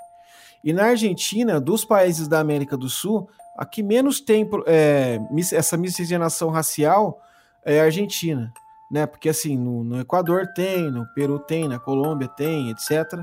[0.64, 5.20] E na Argentina, dos países da América do Sul, a que menos tem é,
[5.52, 7.22] essa miscigenação racial
[7.64, 8.52] é a Argentina,
[8.90, 9.06] né?
[9.06, 13.20] Porque assim, no, no, Equador tem, no Peru tem, na Colômbia tem, etc.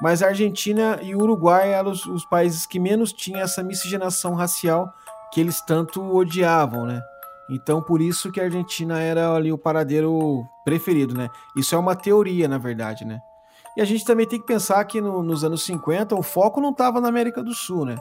[0.00, 4.34] Mas a Argentina e o Uruguai eram os, os países que menos tinham essa miscigenação
[4.34, 4.92] racial
[5.32, 7.02] que eles tanto odiavam, né?
[7.48, 11.28] Então, por isso que a Argentina era ali o paradeiro preferido, né?
[11.56, 13.20] Isso é uma teoria, na verdade, né?
[13.76, 16.70] E a gente também tem que pensar que no, nos anos 50 o foco não
[16.70, 17.96] estava na América do Sul, né?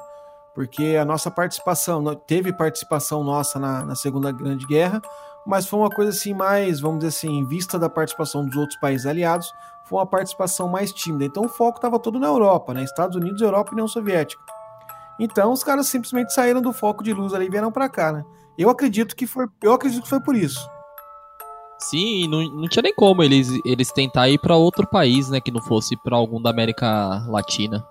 [0.53, 5.01] Porque a nossa participação, teve participação nossa na, na Segunda Grande Guerra,
[5.45, 8.79] mas foi uma coisa assim mais, vamos dizer assim, em vista da participação dos outros
[8.79, 9.51] países aliados,
[9.85, 11.25] foi uma participação mais tímida.
[11.25, 12.83] Então o foco estava todo na Europa, né?
[12.83, 14.41] Estados Unidos, Europa e União Soviética.
[15.19, 18.23] Então os caras simplesmente saíram do foco de luz ali e vieram para cá, né?
[18.57, 20.69] Eu acredito que foi, eu acredito que foi por isso.
[21.79, 25.51] Sim, não, não tinha nem como eles, eles tentar ir para outro país, né, que
[25.51, 27.85] não fosse para algum da América Latina.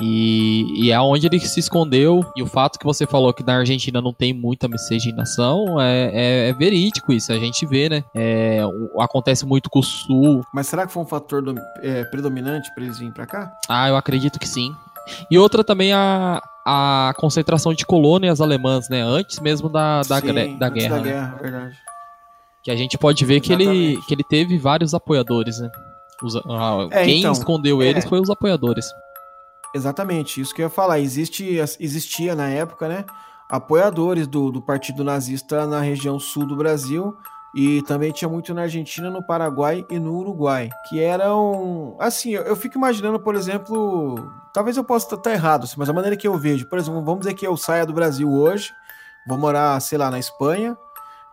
[0.00, 2.24] E, e é onde ele se escondeu.
[2.36, 6.48] E o fato que você falou que na Argentina não tem muita miscigenação é, é,
[6.48, 7.32] é verídico isso.
[7.32, 8.04] A gente vê, né?
[8.14, 10.42] É, o, acontece muito com o Sul.
[10.52, 13.52] Mas será que foi um fator do, é, predominante para eles virem para cá?
[13.68, 14.74] Ah, eu acredito que sim.
[15.30, 19.02] E outra também a, a concentração de colônias alemãs, né?
[19.02, 20.96] Antes mesmo da, da, Sim, da guerra.
[20.96, 21.10] Da né?
[21.10, 21.76] guerra, verdade.
[22.62, 25.70] Que a gente pode ver que ele, que ele teve vários apoiadores, né?
[26.22, 27.86] Os, ah, é, quem então, escondeu é.
[27.86, 28.86] eles foi os apoiadores.
[29.74, 31.00] Exatamente, isso que eu ia falar.
[31.00, 33.04] Existe, existia na época, né?
[33.48, 37.16] Apoiadores do, do partido nazista na região sul do Brasil
[37.54, 41.96] e também tinha muito na Argentina, no Paraguai e no Uruguai, que eram.
[41.98, 44.16] Assim, eu, eu fico imaginando, por exemplo.
[44.54, 47.20] Talvez eu possa estar errado, assim, mas a maneira que eu vejo, por exemplo, vamos
[47.20, 48.70] dizer que eu saia do Brasil hoje,
[49.26, 50.76] vou morar, sei lá, na Espanha,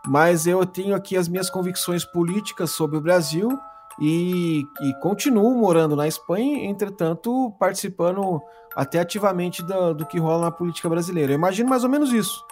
[0.08, 3.60] mas eu tenho aqui as minhas convicções políticas sobre o Brasil
[4.00, 8.42] e, e continuo morando na Espanha, entretanto, participando
[8.76, 11.32] até ativamente do, do que rola na política brasileira.
[11.32, 12.46] Eu imagino mais ou menos isso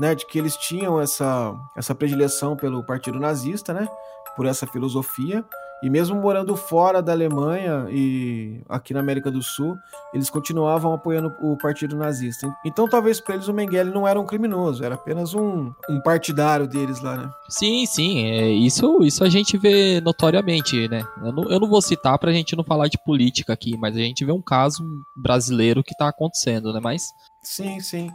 [0.00, 3.88] né, de que eles tinham essa, essa predileção pelo partido nazista, né,
[4.36, 5.44] por essa filosofia,
[5.82, 9.76] e mesmo morando fora da Alemanha e aqui na América do Sul,
[10.12, 12.50] eles continuavam apoiando o partido nazista.
[12.64, 16.66] Então, talvez para eles o Mengele não era um criminoso, era apenas um, um partidário
[16.66, 17.30] deles lá, né?
[17.48, 21.04] Sim, sim, é, isso, isso a gente vê notoriamente, né?
[21.22, 23.96] Eu não, eu não vou citar para a gente não falar de política aqui, mas
[23.96, 24.82] a gente vê um caso
[25.16, 26.80] brasileiro que está acontecendo, né?
[26.82, 28.10] Mas Sim, sim.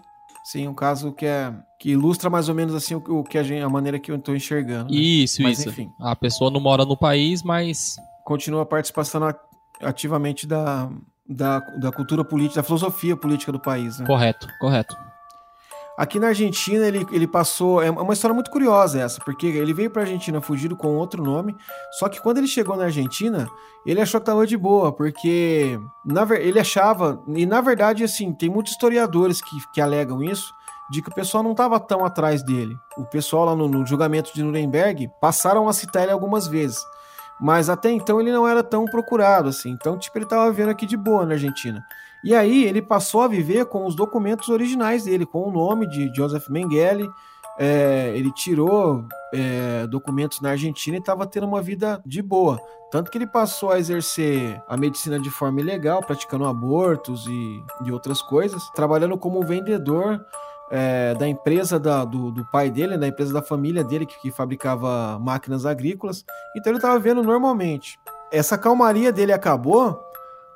[0.51, 3.43] Sim, um caso que é que ilustra mais ou menos assim o, o que a,
[3.43, 4.91] gente, a maneira que eu estou enxergando.
[4.91, 4.99] Né?
[4.99, 5.69] Isso, mas, isso.
[5.69, 5.91] Enfim.
[6.01, 9.35] A pessoa não mora no país, mas continua participando
[9.79, 10.89] ativamente da,
[11.29, 13.99] da, da cultura política, da filosofia política do país.
[13.99, 14.07] Né?
[14.07, 14.97] Correto, correto.
[15.99, 17.81] Aqui na Argentina ele, ele passou.
[17.81, 21.57] É uma história muito curiosa essa, porque ele veio pra Argentina fugido com outro nome.
[21.99, 23.49] Só que quando ele chegou na Argentina,
[23.85, 27.21] ele achou que tava de boa, porque na, ele achava.
[27.27, 30.53] E na verdade, assim, tem muitos historiadores que, que alegam isso.
[30.89, 32.77] De que o pessoal não estava tão atrás dele.
[32.97, 36.79] O pessoal lá no, no julgamento de Nuremberg passaram a citar ele algumas vezes.
[37.41, 39.69] Mas até então ele não era tão procurado assim.
[39.69, 41.85] Então, tipo, ele estava vivendo aqui de boa na Argentina.
[42.23, 46.13] E aí ele passou a viver com os documentos originais dele, com o nome de
[46.13, 47.09] Joseph Mengele.
[47.57, 52.59] É, ele tirou é, documentos na Argentina e estava tendo uma vida de boa.
[52.91, 57.91] Tanto que ele passou a exercer a medicina de forma ilegal, praticando abortos e, e
[57.91, 60.25] outras coisas, trabalhando como vendedor
[60.71, 64.31] é, da empresa da, do, do, pai dele, da empresa da família dele, que, que
[64.31, 66.23] fabricava máquinas agrícolas.
[66.55, 67.99] Então ele estava vivendo normalmente.
[68.31, 70.08] Essa calmaria dele acabou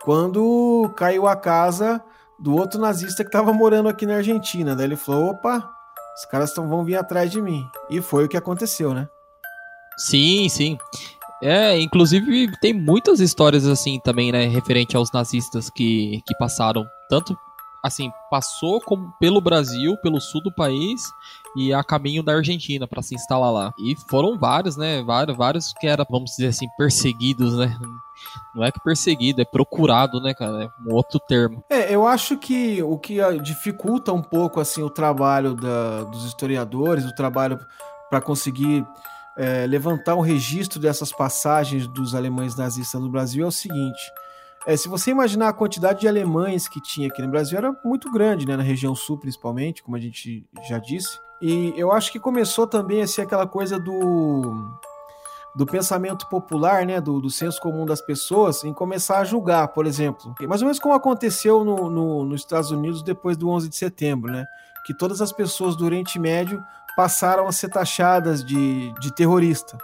[0.04, 2.04] quando caiu a casa
[2.38, 4.76] do outro nazista que estava morando aqui na Argentina.
[4.76, 5.70] Daí ele falou: opa,
[6.18, 7.66] os caras tão, vão vir atrás de mim.
[7.90, 9.08] E foi o que aconteceu, né?
[9.98, 10.78] Sim, sim.
[11.42, 17.38] É, inclusive tem muitas histórias assim também, né, referente aos nazistas que, que passaram tanto
[17.84, 21.02] assim, passou como, pelo Brasil, pelo sul do país
[21.58, 23.74] e a caminho da Argentina para se instalar lá.
[23.78, 25.04] E foram vários, né?
[25.04, 27.78] Vários, vários que eram, vamos dizer assim, perseguidos, né?
[28.56, 30.64] Não é que perseguido, é procurado, né, cara?
[30.64, 31.62] É um outro termo.
[31.70, 37.04] É, eu acho que o que dificulta um pouco assim o trabalho da, dos historiadores,
[37.06, 37.60] o trabalho
[38.10, 38.86] para conseguir
[39.38, 44.02] é, levantar um registro dessas passagens dos alemães nazistas no Brasil é o seguinte
[44.66, 48.10] é, se você imaginar a quantidade de alemães que tinha aqui no Brasil, era muito
[48.12, 48.56] grande, né?
[48.56, 51.20] Na região sul, principalmente, como a gente já disse.
[51.42, 54.80] E eu acho que começou também a ser aquela coisa do,
[55.54, 57.02] do pensamento popular, né?
[57.02, 60.34] Do, do senso comum das pessoas, em começar a julgar, por exemplo.
[60.48, 64.32] Mais ou menos como aconteceu no, no, nos Estados Unidos depois do 11 de setembro,
[64.32, 64.46] né?
[64.86, 66.64] Que todas as pessoas do Oriente Médio
[66.96, 69.78] passaram a ser taxadas de, de terrorista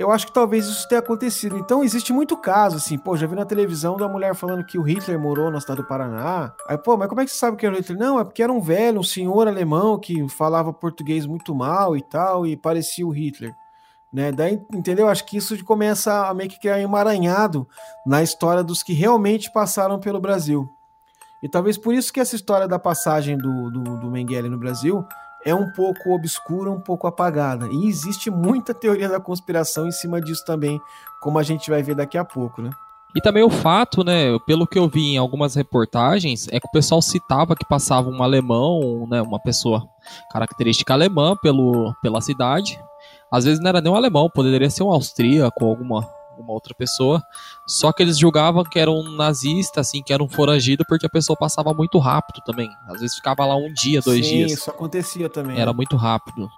[0.00, 1.58] eu acho que talvez isso tenha acontecido.
[1.58, 4.82] Então existe muito caso, assim, pô, já vi na televisão da mulher falando que o
[4.82, 6.54] Hitler morou na cidade do Paraná.
[6.66, 7.98] Aí, pô, mas como é que você sabe que era o Hitler?
[7.98, 12.00] Não, é porque era um velho, um senhor alemão que falava português muito mal e
[12.00, 13.54] tal, e parecia o Hitler.
[14.10, 14.32] Né?
[14.32, 15.06] Daí, entendeu?
[15.06, 17.68] Acho que isso começa a meio que criar um emaranhado
[18.06, 20.66] na história dos que realmente passaram pelo Brasil.
[21.42, 25.04] E talvez por isso que essa história da passagem do, do, do Mengele no Brasil
[25.44, 27.66] é um pouco obscura, um pouco apagada.
[27.70, 30.80] E existe muita teoria da conspiração em cima disso também,
[31.20, 32.70] como a gente vai ver daqui a pouco, né?
[33.14, 36.70] E também o fato, né, pelo que eu vi em algumas reportagens, é que o
[36.70, 39.82] pessoal citava que passava um alemão, né, uma pessoa
[40.30, 42.80] característica alemã pelo, pela cidade.
[43.32, 46.08] Às vezes não era nem um alemão, poderia ser um austríaco, alguma
[46.40, 47.22] uma outra pessoa.
[47.66, 51.10] Só que eles julgavam que era um nazista, assim, que era um foragido, porque a
[51.10, 52.70] pessoa passava muito rápido também.
[52.88, 54.52] Às vezes ficava lá um dia, dois Sim, dias.
[54.52, 55.58] isso acontecia também.
[55.58, 55.76] Era né?
[55.76, 56.48] muito rápido.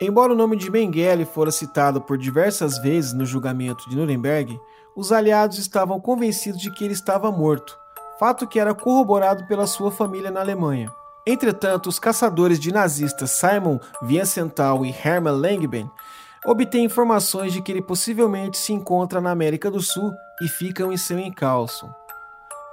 [0.00, 4.58] Embora o nome de Mengele fora citado por diversas vezes no julgamento de Nuremberg,
[4.96, 7.76] os aliados estavam convencidos de que ele estava morto,
[8.18, 10.90] fato que era corroborado pela sua família na Alemanha.
[11.26, 15.90] Entretanto, os caçadores de nazistas Simon Wiesenthal e Hermann Langben
[16.44, 20.96] obtém informações de que ele possivelmente se encontra na América do Sul e ficam em
[20.96, 21.88] seu encalço.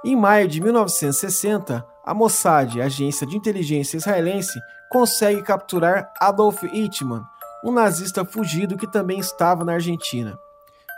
[0.04, 4.58] Em maio de 1960, a Mossad, agência de inteligência israelense,
[4.90, 7.22] consegue capturar Adolf Eichmann,
[7.64, 10.36] um nazista fugido que também estava na Argentina.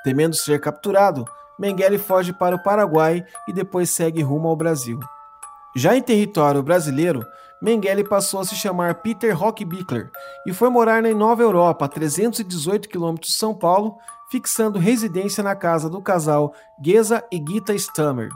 [0.02, 1.24] Temendo ser capturado,
[1.58, 4.98] Mengele foge para o Paraguai e depois segue rumo ao Brasil.
[5.76, 7.24] Já em território brasileiro,
[7.64, 10.11] Mengele passou a se chamar Peter Rockbickler
[10.46, 13.96] e foi morar na Nova Europa, a 318 quilômetros de São Paulo,
[14.31, 16.53] fixando residência na casa do casal
[16.85, 18.29] Geza e Gita Stammer.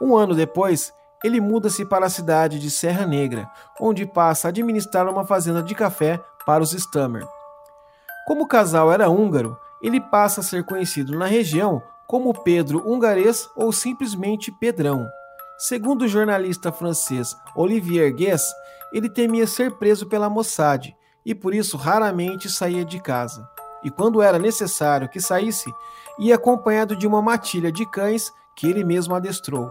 [0.00, 0.90] Um ano depois,
[1.22, 3.46] ele muda-se para a cidade de Serra Negra,
[3.78, 7.28] onde passa a administrar uma fazenda de café para os Stammer.
[8.26, 13.50] Como o casal era húngaro, ele passa a ser conhecido na região como Pedro Hungarês
[13.54, 15.06] ou simplesmente Pedrão.
[15.60, 18.50] Segundo o jornalista francês Olivier Guess,
[18.94, 23.46] ele temia ser preso pela Mossad e por isso raramente saía de casa.
[23.84, 25.70] E quando era necessário que saísse,
[26.18, 29.70] ia acompanhado de uma matilha de cães que ele mesmo adestrou.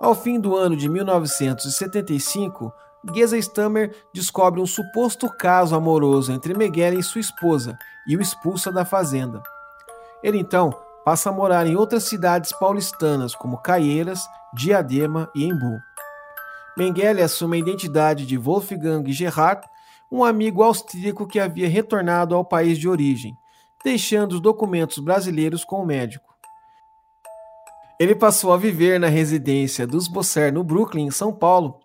[0.00, 2.72] Ao fim do ano de 1975,
[3.12, 8.70] Geza Stammer descobre um suposto caso amoroso entre Miguel e sua esposa e o expulsa
[8.70, 9.42] da fazenda.
[10.22, 15.78] Ele então passa a morar em outras cidades paulistanas como Caieiras, Diadema e Embu.
[16.76, 19.64] Mengele assume a identidade de Wolfgang Gerhard,
[20.10, 23.38] um amigo austríaco que havia retornado ao país de origem,
[23.84, 26.34] deixando os documentos brasileiros com o médico.
[28.00, 31.78] Ele passou a viver na residência dos Bosser no Brooklyn, em São Paulo,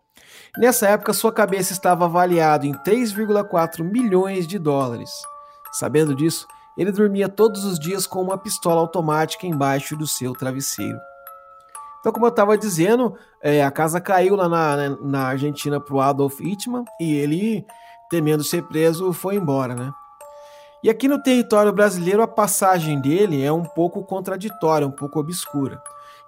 [0.58, 5.10] Nessa época, sua cabeça estava avaliada em 3,4 milhões de dólares.
[5.72, 6.46] Sabendo disso,
[6.78, 11.00] ele dormia todos os dias com uma pistola automática embaixo do seu travesseiro.
[12.00, 15.94] Então, como eu estava dizendo, é, a casa caiu lá na, né, na Argentina para
[15.94, 17.66] o Adolf Hitler e ele,
[18.10, 19.92] temendo ser preso, foi embora, né?
[20.84, 25.80] E aqui no território brasileiro, a passagem dele é um pouco contraditória, um pouco obscura.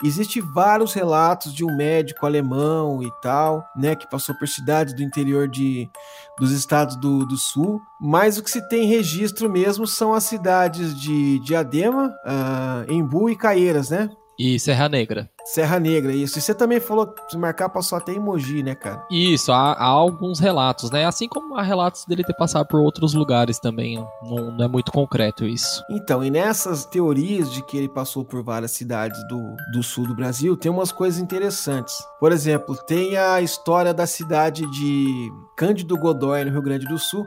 [0.03, 5.01] Existem vários relatos de um médico alemão e tal, né, que passou por cidades do
[5.01, 5.89] interior de,
[6.37, 10.99] dos estados do, do sul, mas o que se tem registro mesmo são as cidades
[10.99, 14.09] de Diadema, uh, Embu e Caieiras, né?
[14.45, 15.29] E Serra Negra.
[15.45, 16.37] Serra Negra, isso.
[16.37, 19.01] E você também falou que se marcar passou até emoji, né, cara?
[19.09, 21.05] Isso, há, há, alguns relatos, né?
[21.05, 24.05] Assim como há relatos dele ter passado por outros lugares também.
[24.21, 25.81] Não, não, é muito concreto isso.
[25.89, 30.13] Então, e nessas teorias de que ele passou por várias cidades do, do sul do
[30.13, 31.95] Brasil, tem umas coisas interessantes.
[32.19, 37.25] Por exemplo, tem a história da cidade de Cândido Godói, no Rio Grande do Sul,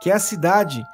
[0.00, 0.84] que é a cidade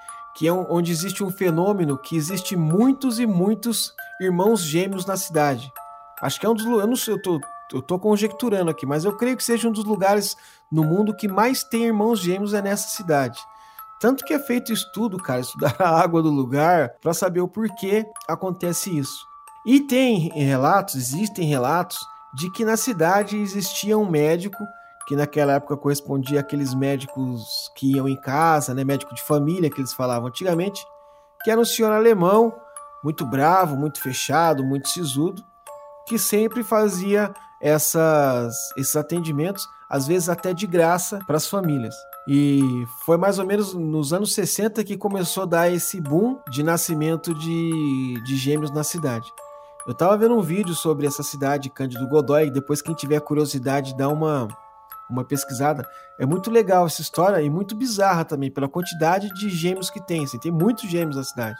[0.40, 5.70] que é onde existe um fenômeno que existe muitos e muitos irmãos gêmeos na cidade.
[6.18, 7.38] Acho que é um dos eu não sei, eu tô,
[7.70, 10.34] eu tô conjecturando aqui, mas eu creio que seja um dos lugares
[10.72, 13.38] no mundo que mais tem irmãos gêmeos é nessa cidade.
[14.00, 18.06] Tanto que é feito estudo, cara, estudar a água do lugar para saber o porquê
[18.26, 19.26] acontece isso.
[19.66, 21.98] E tem relatos, existem relatos
[22.32, 24.64] de que na cidade existia um médico
[25.10, 29.80] que naquela época correspondia àqueles médicos que iam em casa, né, médico de família que
[29.80, 30.86] eles falavam antigamente,
[31.42, 32.54] que era um senhor alemão,
[33.02, 35.42] muito bravo, muito fechado, muito sisudo,
[36.06, 41.96] que sempre fazia essas, esses atendimentos, às vezes até de graça, para as famílias.
[42.28, 46.62] E foi mais ou menos nos anos 60 que começou a dar esse boom de
[46.62, 49.28] nascimento de, de gêmeos na cidade.
[49.84, 54.08] Eu estava vendo um vídeo sobre essa cidade, Cândido Godói, depois quem tiver curiosidade dá
[54.08, 54.46] uma,
[55.10, 55.88] uma pesquisada.
[56.18, 60.24] É muito legal essa história e muito bizarra também, pela quantidade de gêmeos que tem.
[60.24, 61.58] Assim, tem muitos gêmeos na cidade.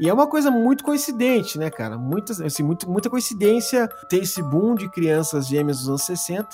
[0.00, 1.98] E é uma coisa muito coincidente, né, cara?
[1.98, 6.48] Muita, assim, muito, muita coincidência ter esse boom de crianças gêmeas dos anos 60,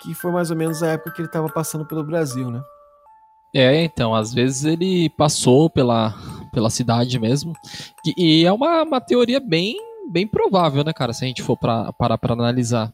[0.00, 2.62] que foi mais ou menos a época que ele estava passando pelo Brasil, né?
[3.54, 6.12] É, então, às vezes ele passou pela,
[6.52, 7.52] pela cidade mesmo.
[8.04, 9.76] E, e é uma, uma teoria bem
[10.10, 12.92] bem provável, né, cara, se a gente for pra, parar pra analisar.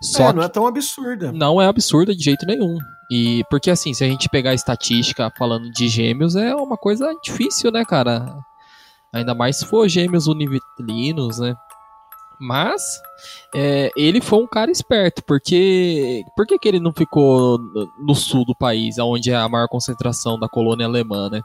[0.00, 1.32] Só é, não é tão absurda.
[1.32, 2.78] Não é absurda de jeito nenhum.
[3.10, 7.12] E porque assim, se a gente pegar a estatística falando de gêmeos, é uma coisa
[7.22, 8.34] difícil, né, cara?
[9.12, 11.54] Ainda mais se for gêmeos univitelinos, né?
[12.44, 13.00] Mas
[13.54, 17.56] é, ele foi um cara esperto, porque por que, que ele não ficou
[18.04, 21.40] no sul do país, onde é a maior concentração da colônia alemã, né?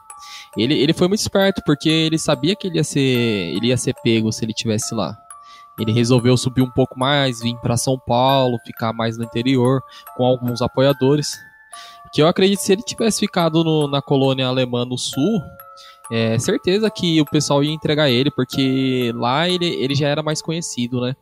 [0.57, 3.93] Ele, ele foi muito esperto, porque ele sabia que ele ia ser, ele ia ser
[4.03, 5.15] pego se ele tivesse lá.
[5.79, 9.83] Ele resolveu subir um pouco mais, vir para São Paulo, ficar mais no interior,
[10.15, 11.37] com alguns apoiadores.
[12.11, 15.43] Que eu acredito que se ele tivesse ficado no, na colônia alemã no sul,
[16.11, 20.41] é certeza que o pessoal ia entregar ele, porque lá ele, ele já era mais
[20.41, 21.15] conhecido, né?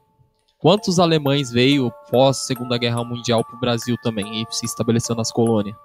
[0.60, 5.32] Quantos alemães veio pós Segunda Guerra Mundial para o Brasil também e se estabeleceu nas
[5.32, 5.76] colônias?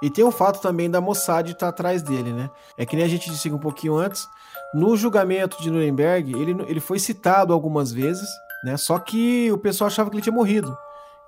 [0.00, 2.50] E tem o fato também da Mossad estar tá atrás dele, né?
[2.76, 4.28] É que nem a gente disse um pouquinho antes,
[4.72, 8.28] no julgamento de Nuremberg, ele, ele foi citado algumas vezes,
[8.64, 8.76] né?
[8.76, 10.76] Só que o pessoal achava que ele tinha morrido.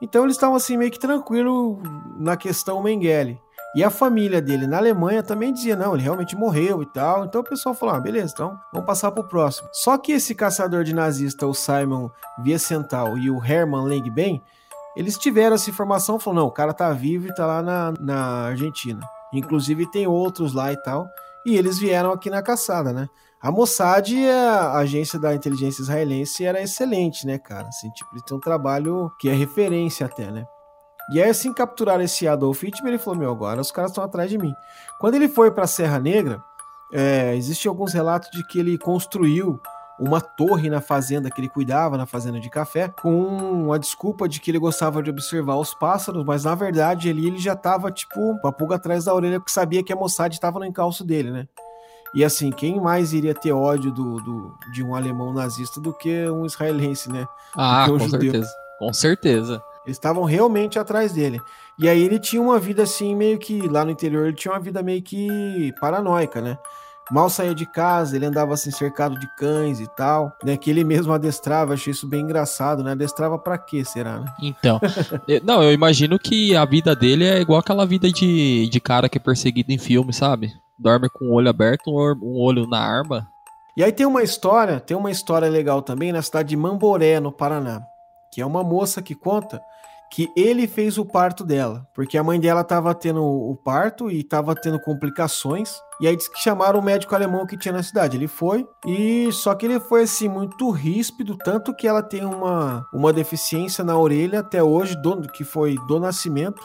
[0.01, 1.81] Então eles estavam assim meio que tranquilo
[2.17, 3.41] na questão Mengele.
[3.75, 7.25] E a família dele na Alemanha também dizia, não, ele realmente morreu e tal.
[7.25, 9.69] Então o pessoal falou, ah, beleza, então vamos passar pro próximo.
[9.73, 12.11] Só que esse caçador de nazista, o Simon
[12.45, 14.43] Wiesenthal e o Hermann Langbein,
[14.97, 18.47] eles tiveram essa informação, falaram, não, o cara tá vivo e tá lá na, na
[18.47, 19.01] Argentina.
[19.33, 21.09] Inclusive tem outros lá e tal.
[21.47, 23.09] E eles vieram aqui na caçada, né?
[23.43, 27.69] A Mossad, a agência da inteligência israelense, era excelente, né, cara?
[27.69, 30.47] Assim, tipo, eles têm um trabalho que é referência até, né?
[31.11, 34.29] E aí, assim, capturaram esse Adolf Hitler, ele falou: Meu, agora os caras estão atrás
[34.29, 34.53] de mim.
[35.01, 36.43] Quando ele foi para Serra Negra,
[36.93, 39.59] é, existem alguns relatos de que ele construiu
[39.99, 44.41] uma torre na fazenda que ele cuidava, na fazenda de café, com a desculpa de
[44.41, 48.39] que ele gostava de observar os pássaros, mas na verdade ali ele já tava, tipo,
[48.41, 51.31] com a pulga atrás da orelha, porque sabia que a Mossad estava no encalço dele,
[51.31, 51.49] né?
[52.15, 56.29] E assim, quem mais iria ter ódio do, do, de um alemão nazista do que
[56.29, 57.27] um israelense, né?
[57.55, 58.21] Ah, um com judeu.
[58.21, 58.51] certeza.
[58.79, 59.63] Com certeza.
[59.85, 61.41] Eles estavam realmente atrás dele.
[61.79, 64.61] E aí ele tinha uma vida assim, meio que lá no interior, ele tinha uma
[64.61, 66.59] vida meio que paranoica, né?
[67.11, 70.57] Mal saía de casa, ele andava assim cercado de cães e tal, né?
[70.57, 72.93] Que ele mesmo adestrava, achei isso bem engraçado, né?
[72.93, 74.33] Adestrava para quê, será, né?
[74.41, 74.81] Então,
[75.43, 79.19] não, eu imagino que a vida dele é igual aquela vida de, de cara que
[79.19, 80.53] é perseguido em filme, sabe?
[80.81, 83.29] Dorme com o olho aberto, um olho na arma.
[83.77, 87.31] E aí tem uma história, tem uma história legal também na cidade de Mamboré, no
[87.31, 87.83] Paraná
[88.31, 89.61] que é uma moça que conta
[90.13, 94.25] que ele fez o parto dela, porque a mãe dela tava tendo o parto e
[94.25, 95.73] tava tendo complicações.
[96.01, 98.17] E aí disse que chamaram o médico alemão que tinha na cidade.
[98.17, 102.85] Ele foi, e só que ele foi assim muito ríspido, tanto que ela tem uma,
[102.93, 106.61] uma deficiência na orelha até hoje, do, que foi do nascimento,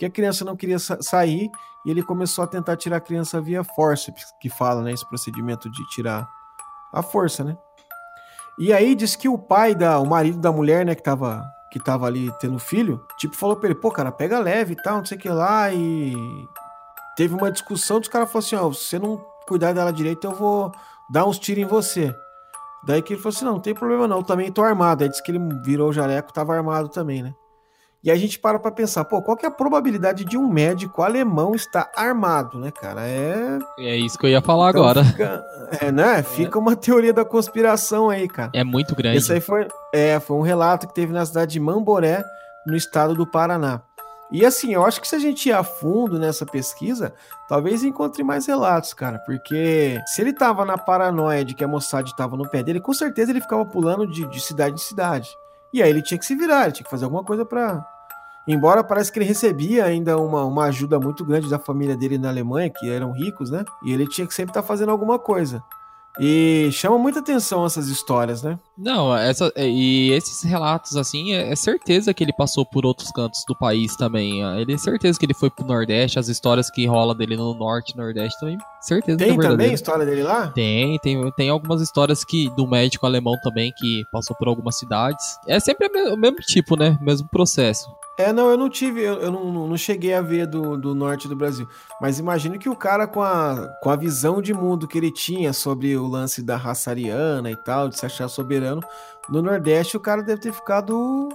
[0.00, 1.50] porque a criança não queria sa sair
[1.84, 5.70] e ele começou a tentar tirar a criança via forceps, que fala, né, esse procedimento
[5.70, 6.26] de tirar
[6.90, 7.54] a força, né?
[8.58, 11.78] E aí diz que o pai da, o marido da mulher, né, que tava que
[11.78, 15.04] tava ali tendo filho, tipo, falou pra ele, pô, cara, pega leve e tal, não
[15.04, 16.14] sei o que lá, e
[17.14, 20.34] teve uma discussão, dos caras falaram assim, ó, se você não cuidar dela direito, eu
[20.34, 20.72] vou
[21.10, 22.12] dar uns tiros em você.
[22.82, 25.04] Daí que ele falou assim, não, não tem problema não, eu também tô armado.
[25.04, 27.34] Aí disse que ele virou o jaleco, tava armado também, né?
[28.02, 31.02] E a gente para pra pensar, pô, qual que é a probabilidade de um médico
[31.02, 33.06] alemão estar armado, né, cara?
[33.06, 33.58] É.
[33.78, 35.04] É isso que eu ia falar então agora.
[35.04, 35.44] Fica,
[35.82, 36.22] é, né?
[36.24, 38.50] Fica uma teoria da conspiração aí, cara.
[38.54, 39.18] É muito grande.
[39.18, 42.24] Esse aí foi, é, foi um relato que teve na cidade de Mamboré,
[42.66, 43.82] no estado do Paraná.
[44.32, 47.12] E assim, eu acho que se a gente ir a fundo nessa pesquisa,
[47.48, 49.18] talvez encontre mais relatos, cara.
[49.18, 52.94] Porque se ele tava na paranoia de que a Mossad tava no pé dele, com
[52.94, 55.28] certeza ele ficava pulando de, de cidade em cidade.
[55.72, 57.84] E aí ele tinha que se virar, ele tinha que fazer alguma coisa para
[58.46, 62.30] Embora parece que ele recebia ainda uma, uma ajuda muito grande da família dele na
[62.30, 63.64] Alemanha, que eram ricos, né?
[63.84, 65.62] E ele tinha que sempre estar tá fazendo alguma coisa.
[66.18, 68.58] E chama muita atenção essas histórias, né?
[68.80, 73.44] Não, essa, e esses relatos, assim, é, é, certeza que ele passou por outros cantos
[73.46, 74.40] do país também.
[74.58, 77.92] Ele é certeza que ele foi pro Nordeste, as histórias que rola dele no Norte
[77.92, 78.56] e Nordeste também.
[78.80, 80.48] Certeza tem que é também história dele lá?
[80.48, 85.38] Tem, tem, tem algumas histórias que do médico alemão também que passou por algumas cidades.
[85.46, 86.96] É sempre o mesmo tipo, né?
[87.00, 87.86] O mesmo processo.
[88.20, 91.26] É, não, eu não tive, eu, eu não, não cheguei a ver do, do norte
[91.26, 91.66] do Brasil.
[92.02, 95.54] Mas imagino que o cara, com a, com a visão de mundo que ele tinha
[95.54, 98.69] sobre o lance da raça ariana e tal, de se achar soberano,
[99.28, 101.28] no Nordeste o cara deve ter ficado.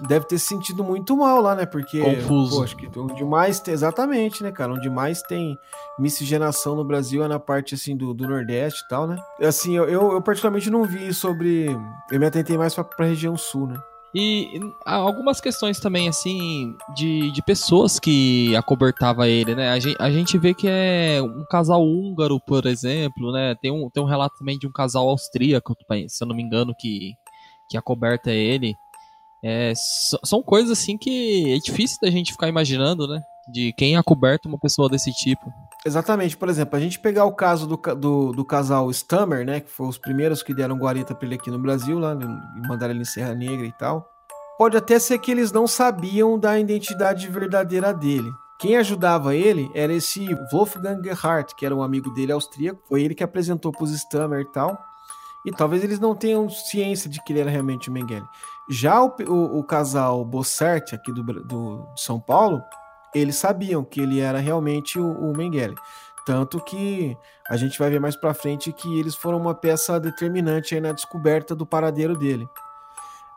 [0.00, 1.66] Deve ter se sentido muito mal lá, né?
[1.66, 2.00] Porque.
[2.00, 2.56] Confuso.
[2.56, 3.74] Pô, acho que onde mais tem.
[3.74, 4.72] Exatamente, né, cara?
[4.72, 5.58] Onde mais tem
[5.98, 9.20] miscigenação no Brasil é na parte, assim, do, do Nordeste e tal, né?
[9.40, 11.66] Assim, eu, eu, eu particularmente não vi sobre.
[12.10, 13.82] Eu me atentei mais pra, pra região sul, né?
[14.14, 19.70] E algumas questões também, assim, de, de pessoas que acobertava ele, né?
[19.70, 23.54] A gente, a gente vê que é um casal húngaro, por exemplo, né?
[23.56, 25.76] Tem um, tem um relato também de um casal austríaco,
[26.08, 27.14] se eu não me engano, que,
[27.68, 28.74] que acoberta ele.
[29.44, 29.72] É,
[30.24, 33.20] são coisas, assim, que é difícil da gente ficar imaginando, né?
[33.52, 35.52] De quem acoberta uma pessoa desse tipo.
[35.86, 39.70] Exatamente, por exemplo, a gente pegar o caso do, do, do casal Stammer, né, que
[39.70, 43.02] foram os primeiros que deram guarita para ele aqui no Brasil, lá, e mandaram ele
[43.02, 44.10] em Serra Negra e tal.
[44.58, 48.28] Pode até ser que eles não sabiam da identidade verdadeira dele.
[48.58, 53.14] Quem ajudava ele era esse Wolfgang Gerhardt, que era um amigo dele austríaco, foi ele
[53.14, 54.76] que apresentou para os Stammer e tal.
[55.46, 58.26] E talvez eles não tenham ciência de que ele era realmente o Mengele.
[58.68, 62.60] Já o, o, o casal Bossert, aqui do, do, de São Paulo,
[63.14, 65.74] eles sabiam que ele era realmente o, o Mengele.
[66.26, 67.16] Tanto que
[67.48, 71.54] a gente vai ver mais para frente que eles foram uma peça determinante na descoberta
[71.54, 72.46] do paradeiro dele.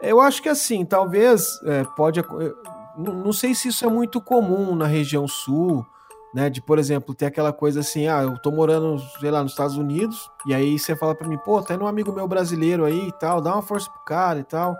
[0.01, 2.21] Eu acho que assim, talvez é, pode.
[2.97, 5.85] Não sei se isso é muito comum na região sul,
[6.33, 6.49] né?
[6.49, 9.77] De, por exemplo, ter aquela coisa assim, ah, eu tô morando, sei lá, nos Estados
[9.77, 13.07] Unidos, e aí você fala para mim, pô, tá indo um amigo meu brasileiro aí
[13.07, 14.75] e tal, dá uma força pro cara e tal.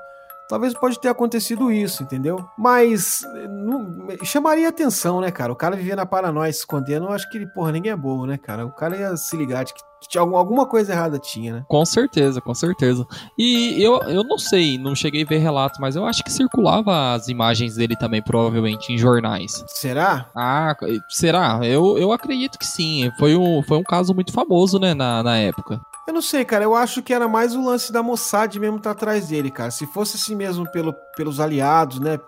[0.52, 2.46] Talvez pode ter acontecido isso, entendeu?
[2.58, 5.54] Mas não, chamaria atenção, né, cara?
[5.54, 8.38] O cara vivia na paranoia se escondendo, eu acho que, porra, ninguém é bobo, né,
[8.38, 8.66] cara?
[8.66, 9.80] O cara ia se ligar de que
[10.10, 11.66] tinha alguma coisa errada tinha, né?
[11.70, 13.08] Com certeza, com certeza.
[13.38, 17.14] E eu, eu não sei, não cheguei a ver relatos, mas eu acho que circulava
[17.14, 19.64] as imagens dele também, provavelmente, em jornais.
[19.68, 20.30] Será?
[20.36, 20.76] Ah,
[21.08, 21.62] será?
[21.64, 23.10] Eu, eu acredito que sim.
[23.18, 25.80] Foi um, foi um caso muito famoso, né, na, na época.
[26.08, 26.64] Eu não sei, cara.
[26.64, 29.72] Eu acho que era mais o lance da Mossad mesmo tá atrás dele, cara.
[29.72, 32.20] Se fosse assim mesmo pelo, pelos aliados, né?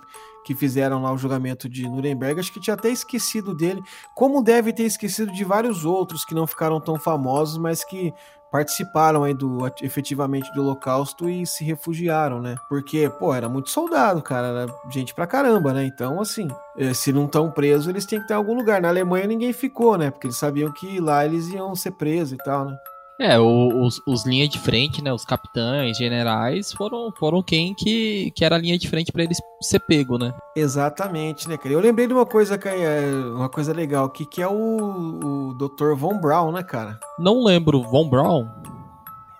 [0.45, 3.81] Que fizeram lá o julgamento de Nuremberg, acho que tinha até esquecido dele.
[4.13, 8.13] Como deve ter esquecido de vários outros que não ficaram tão famosos, mas que
[8.53, 12.55] participaram aí do efetivamente do Holocausto e se refugiaram, né?
[12.69, 15.83] Porque, pô, era muito soldado, cara, era gente pra caramba, né?
[15.85, 16.47] Então, assim,
[16.77, 18.79] eh, se não estão presos, eles têm que ter algum lugar.
[18.79, 20.11] Na Alemanha ninguém ficou, né?
[20.11, 22.77] Porque eles sabiam que lá eles iam ser presos e tal, né?
[23.19, 25.13] É, os, os linha de frente, né?
[25.13, 29.37] Os capitães, generais, foram, foram quem que, que era a linha de frente para eles
[29.61, 30.33] ser pego, né?
[30.55, 31.73] Exatamente, né, cara?
[31.73, 33.01] Eu lembrei de uma coisa que é
[33.35, 35.93] uma coisa legal aqui, que é o, o Dr.
[35.95, 36.99] Von Braun, né, cara?
[37.19, 38.49] Não lembro, Von Braun?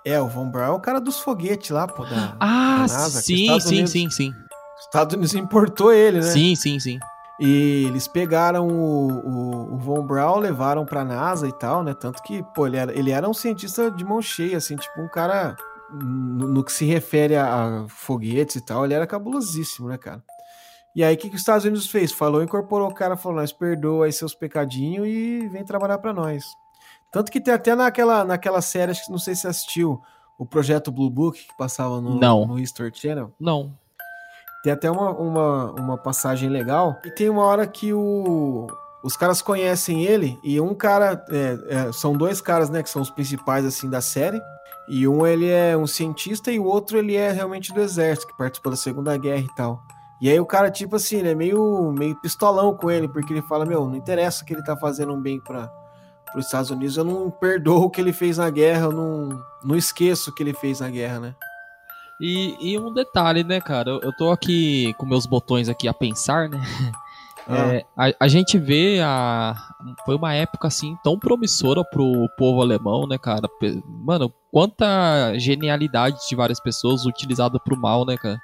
[0.06, 3.22] É, o Von Braun é o cara dos foguetes lá, pô, da, ah, da NASA,
[3.22, 4.34] sim, sim, Unidos, sim, sim.
[4.82, 6.28] Estados Unidos importou ele, né?
[6.28, 7.00] Sim, sim, sim.
[7.40, 11.94] E eles pegaram o, o, o Von Braun, levaram pra NASA e tal, né?
[11.94, 15.08] Tanto que, pô, ele era, ele era um cientista de mão cheia, assim, tipo um
[15.08, 15.56] cara.
[15.92, 20.24] No, no que se refere a, a, foguetes e tal, ele era cabulosíssimo, né, cara?
[20.96, 22.12] E aí, o que, que os Estados Unidos fez?
[22.12, 26.44] Falou, incorporou o cara, falou: nós perdoa aí seus pecadinhos e vem trabalhar para nós.
[27.12, 30.02] Tanto que tem até naquela, naquela série, acho que não sei se assistiu,
[30.38, 32.46] o projeto Blue Book, que passava no, Não.
[32.46, 33.32] no History Channel.
[33.40, 33.78] Não.
[34.64, 36.98] Tem até uma, uma, uma passagem legal.
[37.04, 38.68] E tem uma hora que o,
[39.04, 41.24] os caras conhecem ele e um cara.
[41.30, 42.82] é, é, são dois caras, né?
[42.82, 44.42] Que são os principais, assim, da série.
[44.88, 48.38] E um ele é um cientista e o outro ele é realmente do exército, que
[48.38, 49.82] participou da Segunda Guerra e tal.
[50.22, 53.42] E aí o cara, tipo assim, ele é meio, meio pistolão com ele, porque ele
[53.42, 55.70] fala, meu, não interessa que ele tá fazendo um bem para
[56.36, 59.76] os Estados Unidos, eu não perdoo o que ele fez na guerra, eu não, não
[59.76, 61.36] esqueço o que ele fez na guerra, né?
[62.20, 63.90] E, e um detalhe, né, cara?
[63.90, 66.60] Eu, eu tô aqui com meus botões aqui a pensar, né?
[67.46, 69.54] É, a, a gente vê a.
[70.06, 73.50] Foi uma época assim tão promissora pro povo alemão, né, cara?
[73.86, 78.40] Mano, quanta genialidade de várias pessoas utilizada pro mal, né, cara?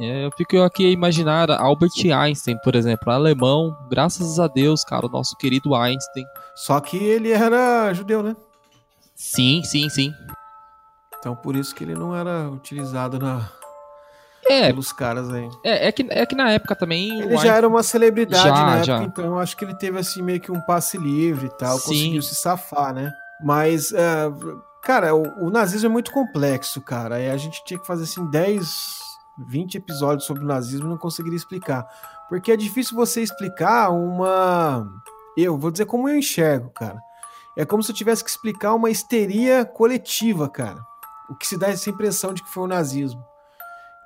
[0.00, 5.06] É, Eu fico aqui a imaginar Albert Einstein, por exemplo, alemão, graças a Deus, cara,
[5.06, 6.24] o nosso querido Einstein.
[6.54, 8.36] Só que ele era judeu, né?
[9.14, 10.12] Sim, sim, sim.
[11.24, 13.48] Então por isso que ele não era utilizado na,
[14.46, 15.48] É, pelos caras aí.
[15.64, 17.18] é, é que, é que na época também.
[17.22, 19.02] Ele já era uma celebridade Já, na época, já.
[19.04, 21.88] então eu acho que ele teve assim meio que um passe livre e tal, Sim.
[21.88, 23.10] conseguiu se safar, né?
[23.42, 24.30] Mas, é,
[24.82, 27.18] cara, o, o nazismo é muito complexo, cara.
[27.18, 28.68] E a gente tinha que fazer assim 10,
[29.48, 31.86] 20 episódios sobre o nazismo e não conseguiria explicar.
[32.28, 34.86] Porque é difícil você explicar uma.
[35.38, 36.98] Eu vou dizer como eu enxergo, cara.
[37.56, 40.84] É como se eu tivesse que explicar uma histeria coletiva, cara.
[41.28, 43.24] O que se dá essa impressão de que foi o nazismo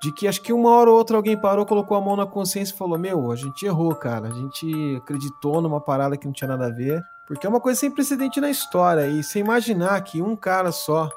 [0.01, 2.73] de que acho que uma hora ou outra alguém parou, colocou a mão na consciência
[2.73, 4.29] e falou: Meu, a gente errou, cara.
[4.29, 7.03] A gente acreditou numa parada que não tinha nada a ver.
[7.27, 9.07] Porque é uma coisa sem precedente na história.
[9.09, 11.11] E você imaginar que um cara só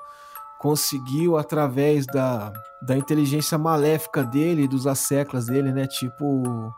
[0.60, 5.88] conseguiu, através da, da inteligência maléfica dele, dos asseclas dele, né?
[5.88, 6.74] Tipo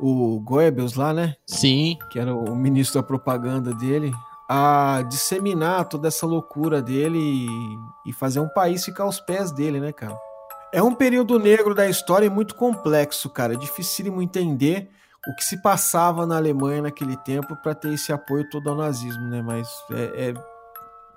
[0.00, 1.34] o Goebbels lá, né?
[1.46, 4.12] Sim, que era o ministro da propaganda dele,
[4.48, 7.46] a disseminar toda essa loucura dele e,
[8.06, 10.18] e fazer um país ficar aos pés dele, né, cara?
[10.72, 13.54] É um período negro da história muito complexo, cara.
[13.54, 14.90] É dificílimo entender
[15.26, 19.28] o que se passava na Alemanha naquele tempo para ter esse apoio todo ao nazismo,
[19.28, 19.42] né?
[19.42, 20.57] Mas é, é-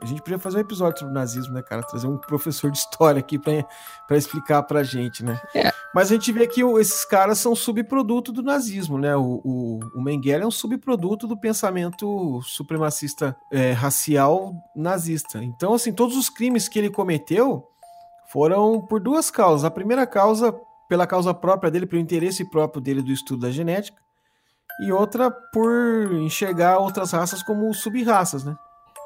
[0.02, 1.84] a gente podia fazer um episódio sobre o nazismo, né, cara?
[1.84, 5.40] Trazer um professor de história aqui para explicar pra gente, né?
[5.54, 5.72] É.
[5.94, 9.16] Mas a gente vê que esses caras são subproduto do nazismo, né?
[9.16, 15.44] O, o, o Mengele é um subproduto do pensamento supremacista é, racial nazista.
[15.44, 17.68] Então, assim, todos os crimes que ele cometeu
[18.32, 19.64] foram por duas causas.
[19.66, 20.52] A primeira causa,
[20.90, 24.02] pela causa própria dele, pelo interesse próprio dele do estudo da genética,
[24.84, 28.56] e outra por enxergar outras raças como sub-raças, né?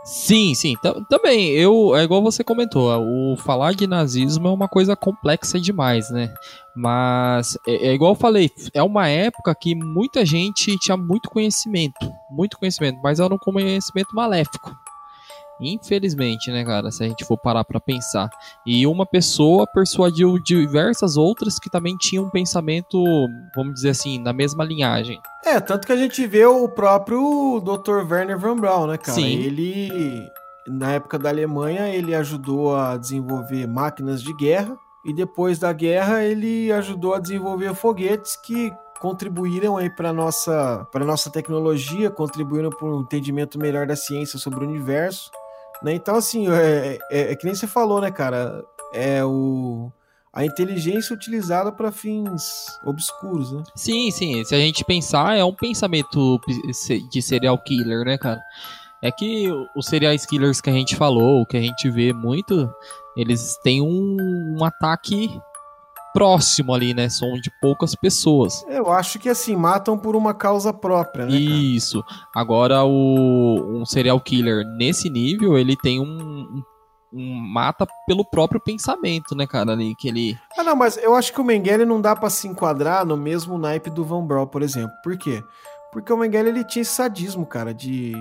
[0.06, 0.76] Sim, sim.
[0.84, 5.60] Tam- Também, eu, é igual você comentou, o falar de nazismo é uma coisa complexa
[5.60, 6.32] demais, né?
[6.76, 12.12] Mas é, é igual eu falei, é uma época que muita gente tinha muito conhecimento,
[12.30, 14.76] muito conhecimento, mas era um conhecimento maléfico.
[15.60, 18.30] Infelizmente, né, cara, se a gente for parar pra pensar.
[18.66, 23.04] E uma pessoa persuadiu diversas outras que também tinham um pensamento,
[23.56, 25.20] vamos dizer assim, na mesma linhagem.
[25.46, 28.12] É, tanto que a gente vê o próprio Dr.
[28.12, 29.16] Werner von Braun, né, cara?
[29.16, 29.40] Sim.
[29.40, 30.30] Ele,
[30.68, 36.24] na época da Alemanha, ele ajudou a desenvolver máquinas de guerra e depois da guerra
[36.24, 42.88] ele ajudou a desenvolver foguetes que contribuíram aí para nossa para nossa tecnologia, contribuíram para
[42.88, 45.30] um entendimento melhor da ciência sobre o universo,
[45.84, 45.94] né?
[45.94, 48.64] Então assim, é, é, é que nem você falou, né, cara?
[48.94, 49.92] É o
[50.36, 53.64] a inteligência utilizada para fins obscuros, né?
[53.74, 54.44] Sim, sim.
[54.44, 56.42] Se a gente pensar, é um pensamento
[57.10, 58.42] de serial killer, né, cara?
[59.02, 62.70] É que os serial killers que a gente falou, que a gente vê muito,
[63.16, 65.30] eles têm um, um ataque
[66.16, 67.10] próximo ali, né?
[67.10, 68.66] São de poucas pessoas.
[68.70, 71.32] Eu acho que assim, matam por uma causa própria, né?
[71.32, 71.44] cara?
[71.58, 72.02] Isso.
[72.34, 76.64] Agora, o, um serial killer nesse nível, ele tem um, um-
[77.14, 79.74] um mata pelo próprio pensamento, né, cara?
[79.74, 80.38] Ali, que ele.
[80.58, 83.58] Ah, não, mas eu acho que o Mengele não dá pra se enquadrar no mesmo
[83.58, 84.96] naipe do Van Braun, por exemplo.
[85.04, 85.44] Por quê?
[85.92, 88.14] Porque o Mengele ele tinha esse sadismo, cara, de,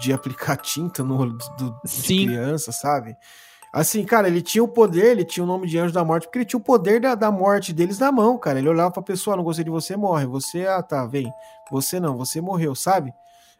[0.00, 2.26] de aplicar tinta no olho do, do- de Sim.
[2.26, 3.16] criança, sabe?
[3.72, 6.38] Assim, cara, ele tinha o poder, ele tinha o nome de anjo da morte, porque
[6.40, 8.58] ele tinha o poder da, da morte deles na mão, cara.
[8.58, 10.26] Ele olhava pra pessoa, "Ah, não gostei de você, morre.
[10.26, 11.32] Você, ah, tá, vem.
[11.70, 13.14] Você não, você morreu, sabe?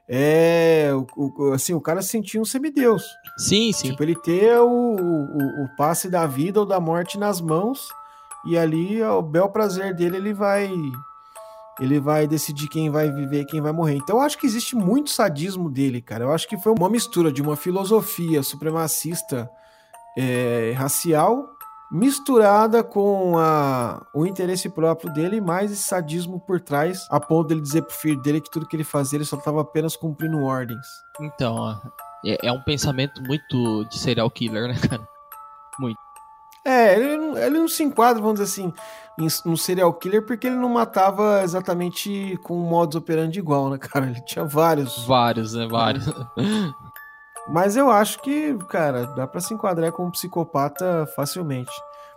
[0.06, 1.06] É, o,
[1.38, 3.02] o- assim, o cara se sentia um semideus.
[3.38, 3.88] Sim, sim.
[3.90, 7.88] Tipo, ele ter o, o, o passe da vida ou da morte nas mãos
[8.46, 10.70] e ali, ao bel prazer dele, ele vai
[11.80, 13.94] ele vai decidir quem vai viver e quem vai morrer.
[13.94, 16.24] Então, eu acho que existe muito sadismo dele, cara.
[16.24, 19.50] Eu acho que foi uma mistura de uma filosofia supremacista
[20.16, 21.52] é, racial
[21.92, 27.48] misturada com a, o interesse próprio dele e mais esse sadismo por trás, a ponto
[27.48, 30.42] dele dizer pro filho dele que tudo que ele fazia ele só estava apenas cumprindo
[30.42, 30.86] ordens.
[31.20, 31.78] Então,
[32.24, 35.06] é, é, um pensamento muito de serial killer, né, cara?
[35.78, 35.98] Muito.
[36.64, 38.72] É, ele, ele não se enquadra, vamos dizer assim,
[39.44, 44.06] um serial killer porque ele não matava exatamente com um modus operandi igual, né, cara?
[44.06, 45.04] Ele tinha vários.
[45.04, 45.68] Vários, né?
[45.68, 46.06] Vários.
[47.48, 51.72] Mas eu acho que, cara, dá para se enquadrar como um psicopata facilmente.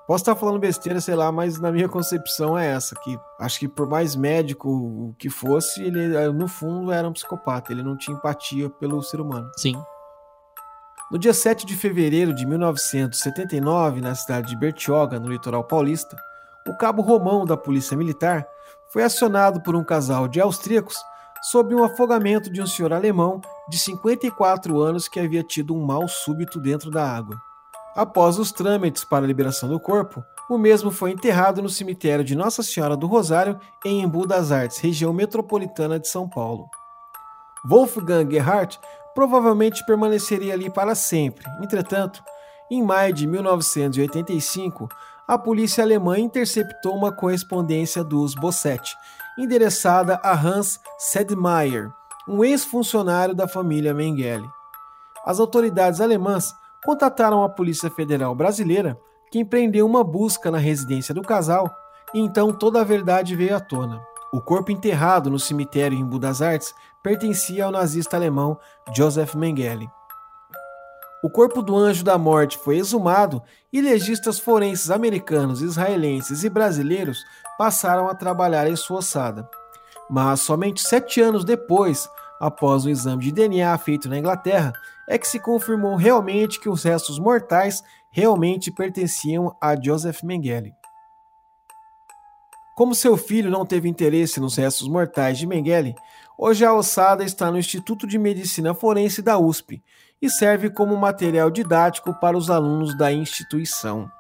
[0.08, 3.68] Posso estar falando besteira, sei lá, mas na minha concepção é essa, que acho que
[3.68, 8.70] por mais médico que fosse, ele no fundo era um psicopata, ele não tinha empatia
[8.70, 9.50] pelo ser humano.
[9.58, 9.76] Sim.
[11.12, 16.16] No dia 7 de fevereiro de 1979, na cidade de Bertioga, no litoral paulista,
[16.68, 18.48] o cabo Romão da Polícia Militar
[18.92, 20.98] foi acionado por um casal de austríacos
[21.52, 23.40] sobre um afogamento de um senhor alemão
[23.70, 27.40] de 54 anos que havia tido um mal súbito dentro da água.
[27.96, 32.36] Após os trâmites para a liberação do corpo, o mesmo foi enterrado no cemitério de
[32.36, 36.68] Nossa Senhora do Rosário, em Embu das Artes, região metropolitana de São Paulo.
[37.64, 38.80] Wolfgang Gerhardt
[39.14, 41.46] provavelmente permaneceria ali para sempre.
[41.62, 42.24] Entretanto,
[42.72, 44.90] em maio de 1985,
[45.28, 48.96] a polícia alemã interceptou uma correspondência dos Bossetti,
[49.38, 51.92] endereçada a Hans Sedmeier,
[52.28, 54.48] um ex-funcionário da família Mengele.
[55.26, 58.98] As autoridades alemãs contataram a Polícia Federal Brasileira,
[59.32, 61.70] que empreendeu uma busca na residência do casal,
[62.14, 64.02] e então toda a verdade veio à tona.
[64.32, 66.74] O corpo enterrado no cemitério em Budas Artes
[67.04, 68.58] pertencia ao nazista alemão
[68.96, 69.90] Joseph Mengele.
[71.24, 73.42] O corpo do anjo da morte foi exumado
[73.74, 77.26] e legistas forenses americanos, israelenses e brasileiros
[77.58, 79.50] passaram a trabalhar em sua ossada.
[80.10, 84.74] Mas somente sete anos depois, após um exame de DNA feito na Inglaterra,
[85.08, 90.74] é que se confirmou realmente que os restos mortais realmente pertenciam a Joseph Mengele.
[92.76, 95.96] Como seu filho não teve interesse nos restos mortais de Mengele,
[96.38, 99.82] hoje a ossada está no Instituto de Medicina Forense da USP
[100.22, 104.12] e serve como material didático para os alunos da instituição.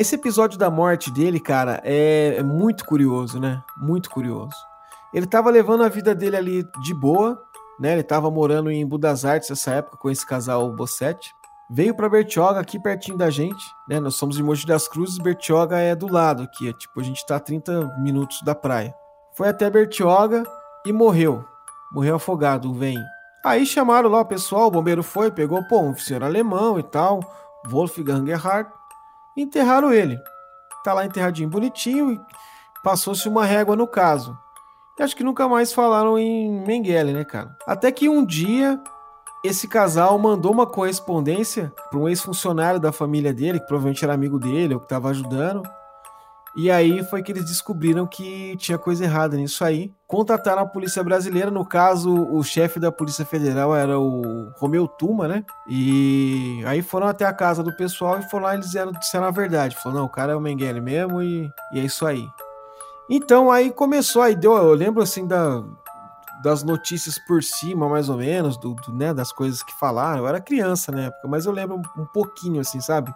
[0.00, 3.62] Esse episódio da morte dele, cara, é, é muito curioso, né?
[3.76, 4.56] Muito curioso.
[5.12, 7.38] Ele estava levando a vida dele ali de boa,
[7.78, 7.92] né?
[7.92, 11.34] Ele estava morando em Budas Artes nessa época com esse casal Bossetti.
[11.68, 14.00] Veio para Bertioga, aqui pertinho da gente, né?
[14.00, 17.18] Nós somos em Mogi das Cruzes, Bertioga é do lado aqui, é, tipo, a gente
[17.18, 18.94] está a 30 minutos da praia.
[19.36, 20.44] Foi até Bertioga
[20.86, 21.44] e morreu.
[21.92, 22.96] Morreu afogado, vem.
[23.44, 27.20] Aí chamaram lá o pessoal, o bombeiro foi, pegou, pô, um oficial alemão e tal,
[27.68, 28.79] Wolfgang Gerhardt,
[29.36, 30.20] enterraram ele.
[30.84, 32.20] Tá lá enterradinho bonitinho e
[32.82, 34.36] passou-se uma régua no caso.
[34.98, 37.56] E acho que nunca mais falaram em Mengele, né, cara?
[37.66, 38.80] Até que um dia
[39.42, 44.38] esse casal mandou uma correspondência para um ex-funcionário da família dele, que provavelmente era amigo
[44.38, 45.62] dele ou que estava ajudando,
[46.56, 49.92] e aí foi que eles descobriram que tinha coisa errada nisso aí.
[50.06, 55.28] Contataram a polícia brasileira, no caso, o chefe da Polícia Federal era o Romeu Tuma,
[55.28, 55.44] né?
[55.68, 59.26] E aí foram até a casa do pessoal e foram lá e eles disseram, disseram
[59.26, 59.76] a verdade.
[59.76, 62.26] Falou, não, o cara é o Mengele mesmo e, e é isso aí.
[63.08, 65.62] Então aí começou, aí deu, eu lembro assim da,
[66.42, 70.18] das notícias por cima, mais ou menos, do, do, né, das coisas que falaram.
[70.18, 73.14] Eu era criança na época, mas eu lembro um, um pouquinho, assim, sabe?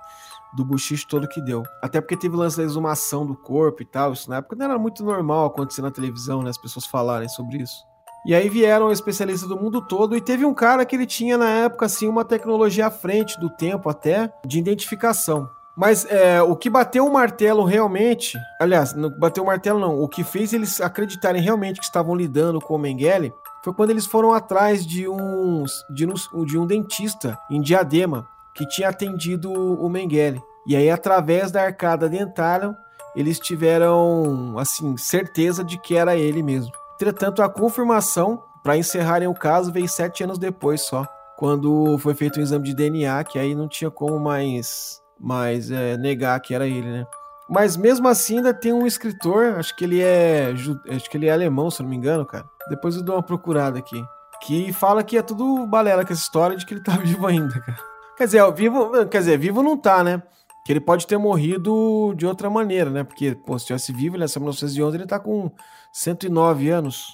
[0.54, 1.62] Do buchicho todo que deu.
[1.82, 4.12] Até porque teve lance da exumação do corpo e tal.
[4.12, 6.50] Isso na época não era muito normal acontecer na televisão, né?
[6.50, 7.84] As pessoas falarem sobre isso.
[8.26, 11.48] E aí vieram especialistas do mundo todo e teve um cara que ele tinha na
[11.48, 15.46] época assim uma tecnologia à frente do tempo até de identificação.
[15.76, 20.08] Mas é, o que bateu o martelo realmente, aliás, não bateu o martelo não, o
[20.08, 23.32] que fez eles acreditarem realmente que estavam lidando com o Mengele
[23.62, 26.06] foi quando eles foram atrás de, uns, de,
[26.46, 30.42] de um dentista em Diadema que tinha atendido o Mengele.
[30.66, 32.74] E aí, através da arcada dentária,
[33.14, 36.72] eles tiveram, assim, certeza de que era ele mesmo.
[36.94, 42.40] Entretanto, a confirmação para encerrarem o caso veio sete anos depois só, quando foi feito
[42.40, 46.66] um exame de DNA, que aí não tinha como mais, mais é, negar que era
[46.66, 47.06] ele, né?
[47.48, 50.54] Mas mesmo assim ainda tem um escritor, acho que ele é,
[50.88, 52.46] acho que ele é alemão, se não me engano, cara.
[52.70, 54.02] Depois eu dou uma procurada aqui,
[54.40, 57.60] que fala que é tudo balela com essa história de que ele tá vivo ainda,
[57.60, 57.93] cara.
[58.16, 60.22] Quer dizer, vivo, quer dizer, vivo não tá, né?
[60.64, 63.04] Que ele pode ter morrido de outra maneira, né?
[63.04, 65.50] Porque, pô, se tivesse vivo nessa 1911, ele tá com
[65.92, 67.06] 109 anos.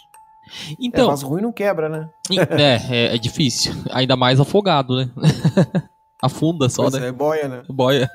[0.79, 1.05] Então.
[1.05, 2.09] É, mas ruim não quebra, né?
[2.31, 3.73] É, é, é difícil.
[3.91, 5.11] Ainda mais afogado, né?
[6.23, 7.09] Afunda só, pois né?
[7.09, 7.63] É boia, né?
[7.69, 8.11] Boia.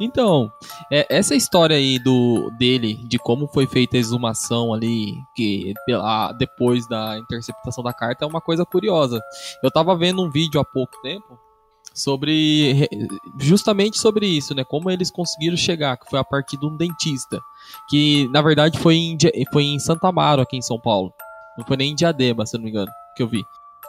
[0.00, 0.50] Então,
[0.90, 6.32] é, essa história aí do dele, de como foi feita a exumação ali, que pela,
[6.32, 9.20] depois da interceptação da carta, é uma coisa curiosa.
[9.62, 11.38] Eu tava vendo um vídeo há pouco tempo
[11.94, 12.88] sobre
[13.38, 14.64] justamente sobre isso, né?
[14.64, 17.40] Como eles conseguiram chegar, que foi a partir de um dentista,
[17.88, 19.18] que na verdade foi em,
[19.52, 21.12] foi em Santa Amaro, aqui em São Paulo.
[21.56, 23.44] Não foi nem em Diadema, se não me engano, que eu vi.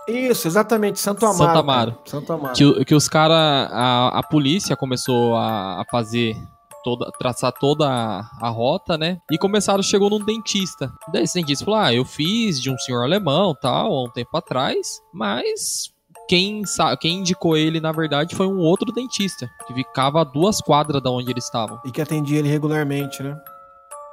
[0.08, 1.38] Isso, exatamente, Santo Amaro.
[1.38, 1.98] Santo Amaro.
[2.06, 2.56] Santo Amaro.
[2.56, 6.36] Que, que os caras, a, a polícia começou a, a fazer
[6.84, 9.20] toda, traçar toda a, a, rota, né?
[9.32, 10.92] E começaram, chegou num dentista.
[11.12, 14.36] Daí esse dentista falou: Ah, eu fiz de um senhor alemão tal, há um tempo
[14.36, 15.93] atrás, mas
[16.28, 16.62] quem,
[17.00, 21.10] quem indicou ele, na verdade, foi um outro dentista, que ficava a duas quadras da
[21.10, 21.80] onde eles estavam.
[21.86, 23.38] E que atendia ele regularmente, né?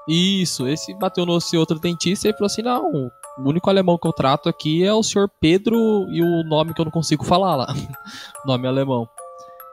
[0.09, 4.09] Isso, esse bateu no esse outro dentista e falou assim: não, o único alemão que
[4.09, 7.55] eu trato aqui é o senhor Pedro e o nome que eu não consigo falar
[7.55, 7.75] lá.
[8.45, 9.09] nome alemão.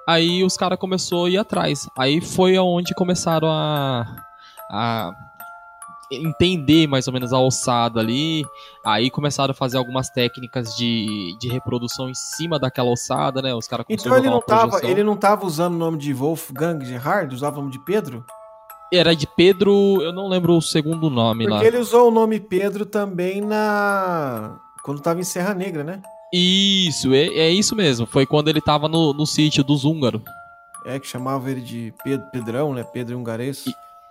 [0.08, 1.90] Aí os caras começaram a ir atrás.
[1.98, 4.06] Aí foi aonde começaram a,
[4.72, 5.12] a
[6.12, 8.45] entender mais ou menos a ossada ali.
[8.86, 13.53] Aí começaram a fazer algumas técnicas de, de reprodução em cima daquela ossada, né?
[13.53, 17.34] Os caras Então ele não, tava, ele não tava usando o nome de Wolfgang Gerhard,
[17.34, 18.26] usava o nome de Pedro?
[18.91, 21.58] Era de Pedro, eu não lembro o segundo nome Porque lá.
[21.58, 24.58] Porque ele usou o nome Pedro também na.
[24.82, 26.01] Quando tava em Serra Negra, né?
[26.34, 28.05] Isso, é, é isso mesmo.
[28.05, 30.22] Foi quando ele tava no, no sítio dos húngaros.
[30.86, 32.84] É, que chamava ele de Pedro, Pedrão, né?
[32.84, 33.66] Pedro Hungarês.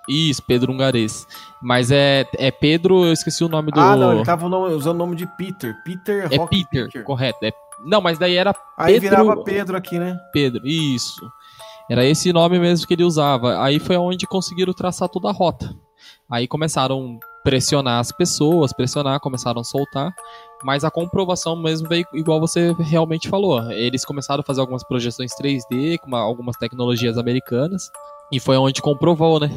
[0.08, 1.26] Isso, Pedro Hungarês.
[1.60, 3.80] Mas é, é Pedro, eu esqueci o nome do.
[3.80, 5.74] Ah, não, ele tava usando o nome de Peter.
[5.84, 7.44] Peter É Peter, Peter, correto.
[7.44, 7.52] É...
[7.84, 9.10] Não, mas daí era Aí Pedro...
[9.10, 10.18] virava Pedro aqui, né?
[10.32, 11.20] Pedro, isso.
[11.88, 13.62] Era esse nome mesmo que ele usava.
[13.62, 15.74] Aí foi onde conseguiram traçar toda a rota.
[16.30, 20.12] Aí começaram a pressionar as pessoas, pressionar, começaram a soltar.
[20.64, 23.70] Mas a comprovação mesmo veio igual você realmente falou.
[23.70, 27.90] Eles começaram a fazer algumas projeções 3D com uma, algumas tecnologias americanas.
[28.32, 29.48] E foi onde comprovou, né?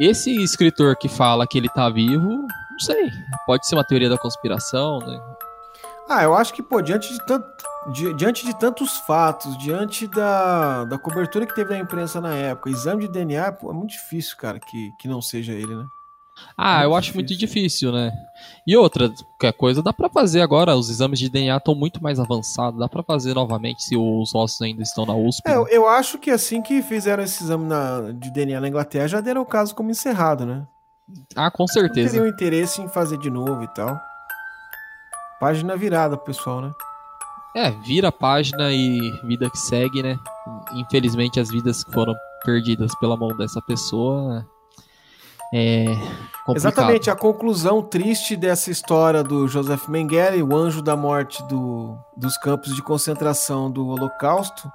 [0.00, 3.10] Esse escritor que fala que ele tá vivo, não sei.
[3.46, 5.20] Pode ser uma teoria da conspiração, né?
[6.08, 7.46] Ah, eu acho que, pô, diante de tanto,
[7.92, 12.70] di, diante de tantos fatos, diante da, da cobertura que teve da imprensa na época,
[12.70, 15.86] exame de DNA, pô, é muito difícil, cara, que, que não seja ele, né?
[16.56, 18.12] Ah, eu acho muito difícil, né?
[18.66, 20.76] E outra, qualquer coisa dá para fazer agora.
[20.76, 22.78] Os exames de DNA estão muito mais avançados.
[22.78, 25.42] Dá para fazer novamente se os ossos ainda estão na USP.
[25.46, 25.64] É, né?
[25.70, 29.42] eu acho que assim que fizeram esse exame na, de DNA na Inglaterra, já deram
[29.42, 30.66] o caso como encerrado, né?
[31.34, 32.06] Ah, com certeza.
[32.06, 34.00] Não teriam interesse em fazer de novo e tal.
[35.40, 36.70] Página virada, pessoal, né?
[37.56, 40.16] É, vira a página e vida que segue, né?
[40.74, 44.46] Infelizmente, as vidas que foram perdidas pela mão dessa pessoa
[45.52, 45.84] é
[46.44, 46.56] complicado.
[46.56, 52.36] Exatamente, a conclusão triste dessa história do Joseph Mengele, o anjo da morte do, dos
[52.38, 54.70] campos de concentração do Holocausto,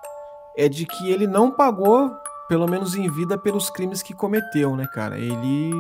[0.57, 2.11] é de que ele não pagou,
[2.47, 5.17] pelo menos em vida, pelos crimes que cometeu, né, cara?
[5.17, 5.71] Ele,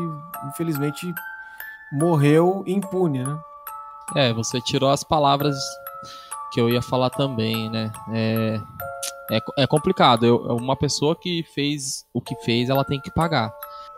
[0.47, 1.13] infelizmente,
[1.91, 3.39] morreu impune, né?
[4.15, 5.55] É, você tirou as palavras
[6.51, 7.91] que eu ia falar também, né?
[8.13, 8.59] É,
[9.31, 10.25] é, é complicado.
[10.25, 13.51] Eu, uma pessoa que fez o que fez, ela tem que pagar.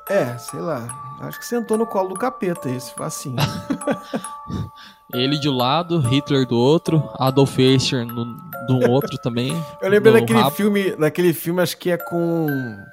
[0.09, 0.87] É, sei lá.
[1.21, 3.35] Acho que sentou no colo do capeta esse, assim.
[5.13, 8.25] Ele de um lado, Hitler do outro, Adolf no,
[8.67, 9.51] do outro também.
[9.81, 10.55] Eu lembro daquele rabo.
[10.55, 12.47] filme, daquele filme, acho que é com,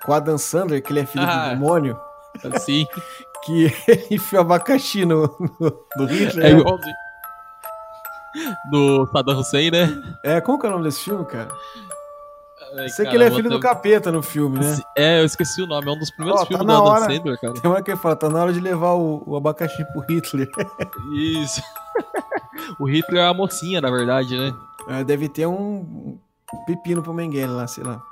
[0.04, 1.98] com Adam Sandler, que ele é filho ah, do demônio.
[2.60, 2.86] Sim.
[3.44, 5.22] que ele enfia abacaxi no,
[5.60, 6.46] no, no Hitler.
[6.46, 6.78] É igual
[8.70, 10.02] do Saddam Hussein, né?
[10.22, 11.48] É, como que é o nome desse filme, cara?
[12.76, 14.78] Ai, Sei que ele é filho do capeta no filme, né?
[14.96, 15.86] É, eu esqueci o nome.
[15.86, 17.14] É um dos primeiros oh, filmes tá do Adam hora...
[17.14, 17.54] Sandler, cara.
[17.54, 20.50] Tem uma que fala, tá na hora de levar o, o abacaxi pro Hitler.
[21.14, 21.62] Isso.
[22.80, 24.52] o Hitler é a mocinha, na verdade, né?
[24.88, 26.18] É, deve ter um
[26.66, 28.02] pepino pro Mengele lá, sei lá.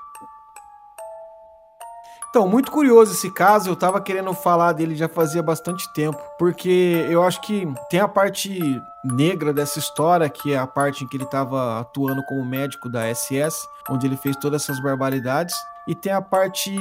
[2.31, 7.07] Então, muito curioso esse caso, eu tava querendo falar dele já fazia bastante tempo, porque
[7.11, 8.59] eu acho que tem a parte
[9.05, 13.13] negra dessa história, que é a parte em que ele tava atuando como médico da
[13.13, 15.55] SS, onde ele fez todas essas barbaridades,
[15.89, 16.75] e tem a parte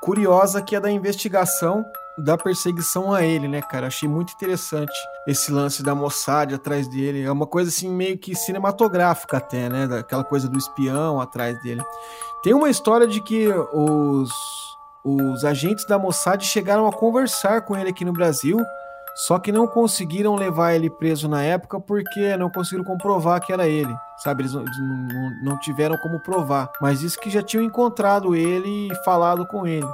[0.00, 1.84] curiosa que é da investigação
[2.16, 3.86] da perseguição a ele, né, cara?
[3.86, 4.92] Achei muito interessante
[5.26, 7.22] esse lance da Mossad atrás dele.
[7.22, 9.86] É uma coisa assim meio que cinematográfica até, né?
[9.86, 11.82] Daquela coisa do espião atrás dele.
[12.42, 14.30] Tem uma história de que os
[15.04, 18.58] os agentes da Mossad chegaram a conversar com ele aqui no Brasil,
[19.18, 23.66] só que não conseguiram levar ele preso na época porque não conseguiram comprovar que era
[23.66, 24.42] ele, sabe?
[24.42, 24.52] Eles
[25.42, 29.88] não, tiveram como provar, mas disse que já tinham encontrado ele e falado com ele.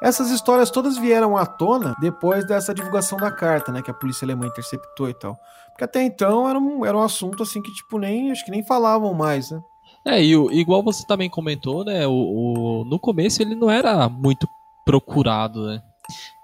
[0.00, 3.82] Essas histórias todas vieram à tona depois dessa divulgação da carta, né?
[3.82, 5.36] Que a polícia alemã interceptou e tal.
[5.70, 8.64] Porque até então era um, era um assunto assim que, tipo, nem acho que nem
[8.64, 9.60] falavam mais, né?
[10.04, 12.06] É, e igual você também comentou, né?
[12.06, 14.48] O, o, no começo ele não era muito
[14.84, 15.82] procurado, né?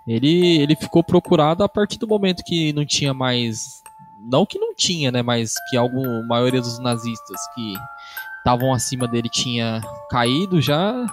[0.07, 3.83] Ele, ele ficou procurado a partir do momento que não tinha mais.
[4.21, 5.23] Não que não tinha, né?
[5.23, 7.75] Mas que algum, a maioria dos nazistas que
[8.39, 11.07] estavam acima dele tinha caído já.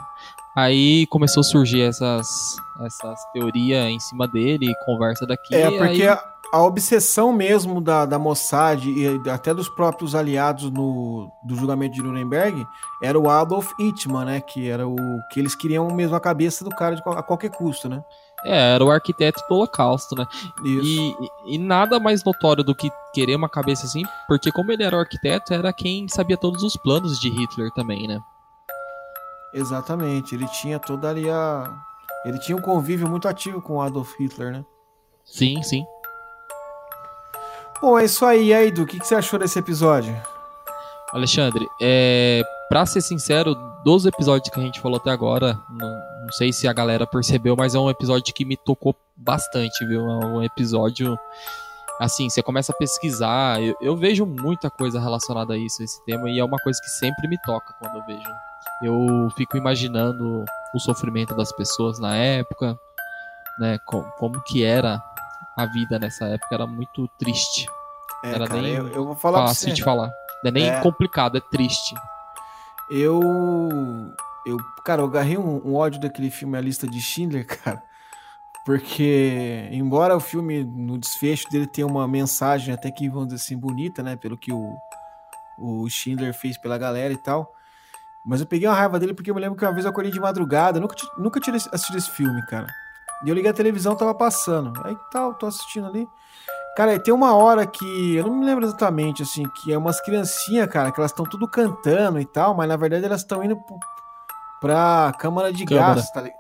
[0.56, 5.56] Aí começou a surgir essas, essas teorias em cima dele, conversa daqui.
[5.56, 6.08] É, porque aí...
[6.08, 6.24] a,
[6.54, 12.04] a obsessão mesmo da, da Mossad e até dos próprios aliados no, do julgamento de
[12.04, 12.64] Nuremberg
[13.01, 14.41] era o Adolf Eichmann, né?
[14.41, 14.95] Que era o
[15.32, 18.04] que eles queriam mesmo a cabeça do cara de, a qualquer custo, né?
[18.45, 20.25] É, era o arquiteto do Holocausto, né?
[20.63, 21.17] Isso.
[21.45, 24.95] E, e nada mais notório do que querer uma cabeça assim, porque como ele era
[24.95, 28.19] o arquiteto, era quem sabia todos os planos de Hitler também, né?
[29.53, 31.71] Exatamente, ele tinha toda ali a.
[32.25, 34.65] Ele tinha um convívio muito ativo com Adolf Hitler, né?
[35.23, 35.85] Sim, sim.
[37.81, 38.47] Bom, é isso aí.
[38.47, 40.15] E aí, o que, que você achou desse episódio?
[41.11, 46.32] Alexandre, é, pra ser sincero, dos episódios que a gente falou até agora, não, não,
[46.32, 50.01] sei se a galera percebeu, mas é um episódio que me tocou bastante, viu?
[50.01, 51.17] É um episódio.
[51.99, 53.61] Assim, você começa a pesquisar.
[53.61, 56.80] Eu, eu vejo muita coisa relacionada a isso, a esse tema, e é uma coisa
[56.82, 58.30] que sempre me toca quando eu vejo.
[58.84, 60.43] Eu fico imaginando
[60.74, 62.78] o sofrimento das pessoas na época,
[63.59, 63.78] né?
[63.86, 65.01] Como, como que era
[65.55, 67.67] a vida nessa época, era muito triste.
[68.24, 69.76] É, era cara, nem eu, eu vou falar fácil você.
[69.76, 70.07] de falar.
[70.43, 70.82] Não é nem É.
[70.82, 71.93] complicado, é triste.
[72.89, 73.19] Eu.
[74.45, 74.57] Eu.
[74.83, 77.81] Cara, eu agarrei um, um ódio daquele filme A Lista de Schindler, cara.
[78.65, 83.57] Porque, embora o filme, no desfecho dele, tenha uma mensagem até que, vamos dizer assim,
[83.57, 84.15] bonita, né?
[84.15, 84.73] Pelo que o,
[85.57, 87.53] o Schindler fez pela galera e tal.
[88.25, 90.11] Mas eu peguei uma raiva dele porque eu me lembro que uma vez eu acordei
[90.11, 90.79] de madrugada.
[90.79, 92.67] Nunca, nunca tinha assistido esse filme, cara.
[93.25, 94.71] E eu liguei a televisão, tava passando.
[94.85, 96.07] Aí tal, tô assistindo ali.
[96.77, 98.15] Cara, tem uma hora que.
[98.15, 101.49] Eu não me lembro exatamente, assim, que é umas criancinhas, cara, que elas estão tudo
[101.49, 103.77] cantando e tal, mas na verdade elas estão indo pro-
[104.64, 105.95] pra câmara de Câmara.
[105.95, 106.39] gás, tá ligado?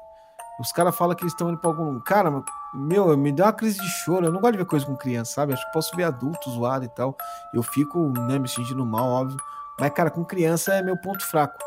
[0.59, 1.99] Os caras falam que eles estão indo pra algum.
[1.99, 2.31] Cara,
[2.73, 4.25] meu, me deu uma crise de choro.
[4.27, 5.51] Eu não gosto de ver coisa com criança, sabe?
[5.51, 7.17] Acho que posso ver adulto zoado e tal.
[7.53, 9.37] Eu fico, né, me sentindo mal, óbvio.
[9.79, 11.57] Mas, cara, com criança é meu ponto fraco.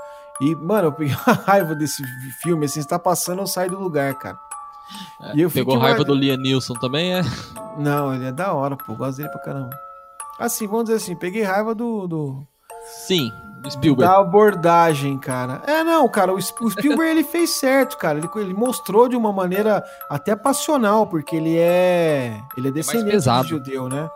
[0.41, 1.15] E, mano, eu peguei
[1.47, 2.03] raiva desse
[2.43, 4.39] filme, assim, se tá passando, eu saio do lugar, cara.
[5.35, 7.23] E eu Pegou fico raiva ima- do Liam Neeson também, é?
[7.77, 8.93] Não, ele é da hora, pô.
[8.93, 9.71] eu Gosto dele pra caramba.
[10.39, 12.07] Assim, vamos dizer assim, peguei raiva do.
[12.07, 12.47] do
[13.07, 13.33] Sim,
[13.71, 14.11] Spielberg.
[14.11, 15.63] da abordagem, cara.
[15.67, 18.19] É, não, cara, o, o Spielberg ele fez certo, cara.
[18.19, 22.41] Ele, ele mostrou de uma maneira até passional, porque ele é.
[22.57, 24.09] Ele é descendente de judeu, né?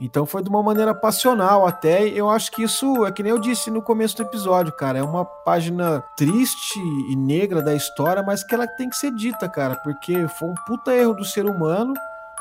[0.00, 2.08] Então foi de uma maneira passional até.
[2.08, 4.98] Eu acho que isso é que nem eu disse no começo do episódio, cara.
[4.98, 6.80] É uma página triste
[7.10, 9.76] e negra da história, mas que ela tem que ser dita, cara.
[9.84, 11.92] Porque foi um puta erro do ser humano.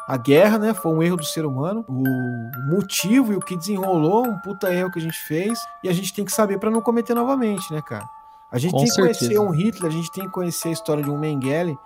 [0.09, 0.73] A guerra, né?
[0.73, 1.85] Foi um erro do ser humano.
[1.87, 5.59] O motivo e o que desenrolou, um puta erro que a gente fez.
[5.83, 8.05] E a gente tem que saber pra não cometer novamente, né, cara?
[8.51, 9.41] A gente Com tem que conhecer certeza.
[9.41, 11.77] um Hitler, a gente tem que conhecer a história de um Mengele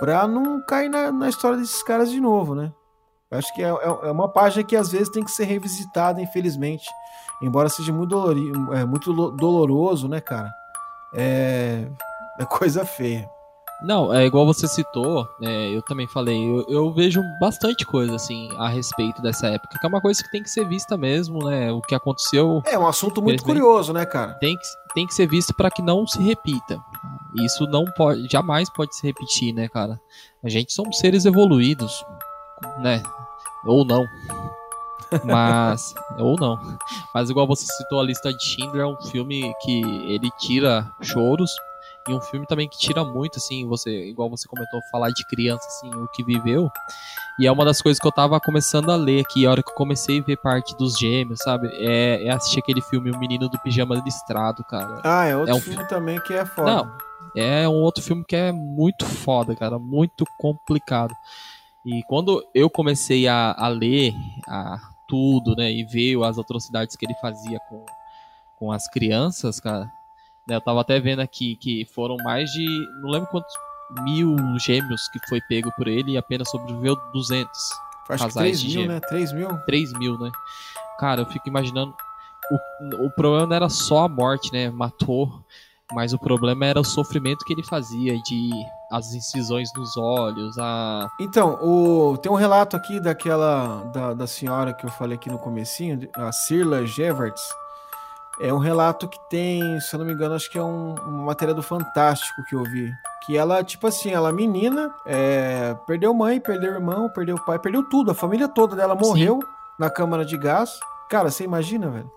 [0.00, 2.72] pra não cair na, na história desses caras de novo, né?
[3.30, 6.86] Acho que é, é- é uma página que às vezes tem que ser revisitada, infelizmente.
[7.42, 8.16] Embora seja muito,
[8.72, 10.50] é, muito lo- doloroso, né, cara?
[11.12, 11.86] É,
[12.38, 13.28] é coisa feia.
[13.86, 18.48] Não, é igual você citou, é, eu também falei, eu, eu vejo bastante coisa assim
[18.58, 21.70] a respeito dessa época, que é uma coisa que tem que ser vista mesmo, né?
[21.70, 24.34] O que aconteceu É um assunto muito curioso, né, cara?
[24.40, 26.82] tem que, tem que ser visto para que não se repita.
[27.36, 30.00] Isso não pode, jamais pode se repetir, né, cara?
[30.42, 32.04] A gente somos seres evoluídos,
[32.80, 33.04] né?
[33.64, 34.04] Ou não.
[35.22, 36.58] Mas, ou não.
[37.14, 41.52] Mas igual você citou a lista de Schindler, é um filme que ele tira choros
[42.08, 45.66] e um filme também que tira muito, assim, você, igual você comentou, falar de criança,
[45.66, 46.70] assim, o que viveu.
[47.38, 49.70] E é uma das coisas que eu tava começando a ler aqui, a hora que
[49.70, 51.68] eu comecei a ver parte dos gêmeos, sabe?
[51.72, 55.00] É, é assistir aquele filme O Menino do Pijama Listrado, cara.
[55.04, 56.72] Ah, é outro É um filme também que é foda.
[56.72, 56.92] Não,
[57.34, 61.14] é um outro filme que é muito foda, cara, muito complicado.
[61.84, 64.14] E quando eu comecei a, a ler
[64.48, 67.84] a, tudo, né, e ver as atrocidades que ele fazia com,
[68.58, 69.90] com as crianças, cara,
[70.46, 72.66] né, eu tava até vendo aqui que foram mais de,
[73.02, 73.52] não lembro quantos
[74.02, 77.48] mil gêmeos que foi pego por ele e apenas sobreviveu 200.
[78.08, 78.94] Acho que casais 3 de mil, gêmeos.
[78.94, 79.00] né?
[79.08, 79.48] 3 mil?
[79.66, 80.30] 3 mil, né?
[80.98, 81.94] Cara, eu fico imaginando.
[82.50, 84.70] O, o problema não era só a morte, né?
[84.70, 85.44] Matou.
[85.92, 88.50] Mas o problema era o sofrimento que ele fazia, de
[88.90, 91.08] as incisões nos olhos, a.
[91.20, 95.38] Então, o, tem um relato aqui daquela da, da senhora que eu falei aqui no
[95.38, 97.42] comecinho, a Cirla Geverts.
[98.40, 101.24] É um relato que tem, se eu não me engano, acho que é um, uma
[101.24, 102.92] matéria do Fantástico que eu vi.
[103.24, 108.10] Que ela, tipo assim, ela menina, é, perdeu mãe, perdeu irmão, perdeu pai, perdeu tudo.
[108.10, 109.40] A família toda dela morreu
[109.78, 110.78] na câmara de gás.
[111.08, 112.10] Cara, você imagina, velho?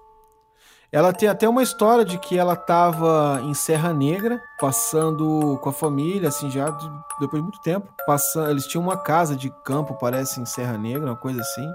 [0.91, 5.73] Ela tem até uma história de que ela tava em Serra Negra, passando com a
[5.73, 6.89] família, assim, já de-
[7.19, 7.93] depois de muito tempo.
[8.07, 11.67] Passando, eles tinham uma casa de campo, parece, em Serra Negra, uma coisa assim.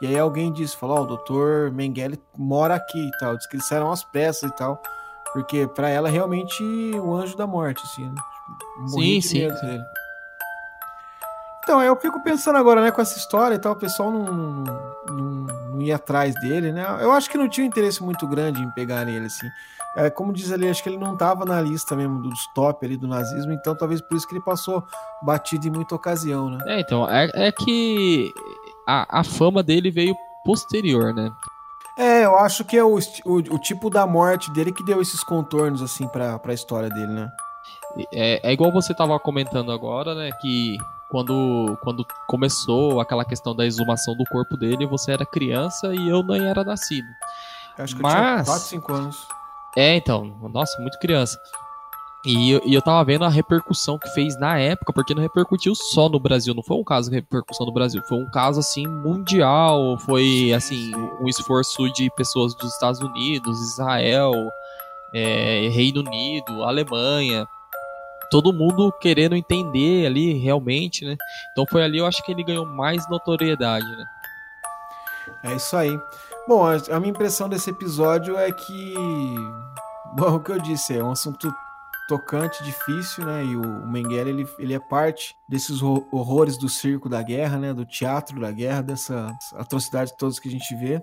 [0.00, 3.36] E aí alguém disse, falou, ó, oh, o doutor Mengele mora aqui e tal.
[3.36, 4.80] Diz que eles saíram às pressas e tal.
[5.32, 8.14] Porque para ela realmente o anjo da morte, assim, né?
[8.86, 9.48] Sim, sim.
[11.62, 15.46] Então, eu fico pensando agora, né, com essa história e tal, o pessoal não, não,
[15.70, 16.86] não ia atrás dele, né?
[17.00, 19.46] Eu acho que não tinha um interesse muito grande em pegar ele, assim.
[19.96, 22.96] É, como diz ali, acho que ele não estava na lista mesmo dos top ali
[22.96, 24.82] do nazismo, então talvez por isso que ele passou
[25.22, 26.58] batido em muita ocasião, né?
[26.66, 28.32] É, então, é, é que
[28.88, 31.30] a, a fama dele veio posterior, né?
[31.98, 35.22] É, eu acho que é o, o, o tipo da morte dele que deu esses
[35.22, 37.30] contornos, assim, pra, pra história dele, né?
[38.14, 40.30] É, é igual você tava comentando agora, né?
[40.40, 40.78] Que
[41.10, 46.22] quando, quando começou aquela questão da exumação do corpo dele, você era criança e eu
[46.22, 47.08] nem era nascido.
[47.76, 48.14] Eu acho que Mas...
[48.14, 49.26] eu tinha 4, 5 anos.
[49.76, 51.38] É, então, nossa, muito criança.
[52.24, 55.74] E eu, e eu tava vendo a repercussão que fez na época, porque não repercutiu
[55.74, 58.86] só no Brasil, não foi um caso de repercussão no Brasil, foi um caso assim
[58.86, 64.32] mundial, foi assim um esforço de pessoas dos Estados Unidos, Israel,
[65.14, 67.46] é, Reino Unido, Alemanha,
[68.30, 71.16] todo mundo querendo entender ali realmente, né?
[71.52, 74.04] Então foi ali eu acho que ele ganhou mais notoriedade, né?
[75.44, 75.98] É isso aí.
[76.48, 78.94] Bom, a minha impressão desse episódio é que,
[80.16, 81.54] bom, o que eu disse, é um assunto
[82.08, 83.44] tocante, difícil, né?
[83.44, 87.74] E o Mengele, ele, ele é parte desses horrores do circo da guerra, né?
[87.74, 91.02] Do teatro da guerra, dessas atrocidades todas que a gente vê.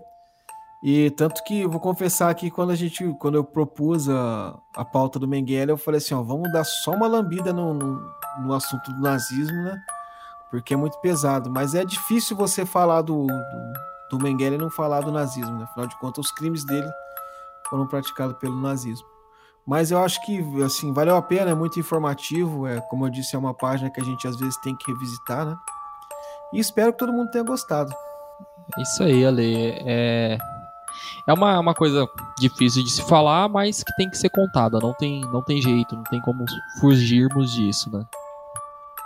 [0.84, 5.18] E tanto que vou confessar que quando a gente, quando eu propus a, a pauta
[5.18, 8.02] do Mengele, eu falei assim, ó, vamos dar só uma lambida no, no,
[8.40, 9.80] no, assunto do nazismo, né?
[10.52, 11.50] Porque é muito pesado.
[11.50, 15.64] Mas é difícil você falar do, do, do Mengele e não falar do nazismo, né?
[15.64, 16.90] Afinal de contas, os crimes dele
[17.70, 19.15] foram praticados pelo nazismo.
[19.66, 22.68] Mas eu acho que, assim, valeu a pena, é muito informativo.
[22.68, 25.46] É, como eu disse, é uma página que a gente às vezes tem que revisitar,
[25.46, 25.56] né?
[26.54, 27.92] E espero que todo mundo tenha gostado.
[28.78, 29.74] Isso aí, Ale.
[29.86, 30.38] É,
[31.28, 32.08] é uma, uma coisa
[32.38, 34.80] difícil de se falar, mas que tem que ser contada.
[34.80, 36.46] Não tem, não tem jeito, não tem como
[36.80, 38.06] fugirmos disso, né?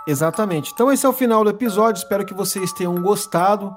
[0.06, 0.72] Exatamente.
[0.72, 2.00] Então esse é o final do episódio.
[2.00, 3.74] Espero que vocês tenham gostado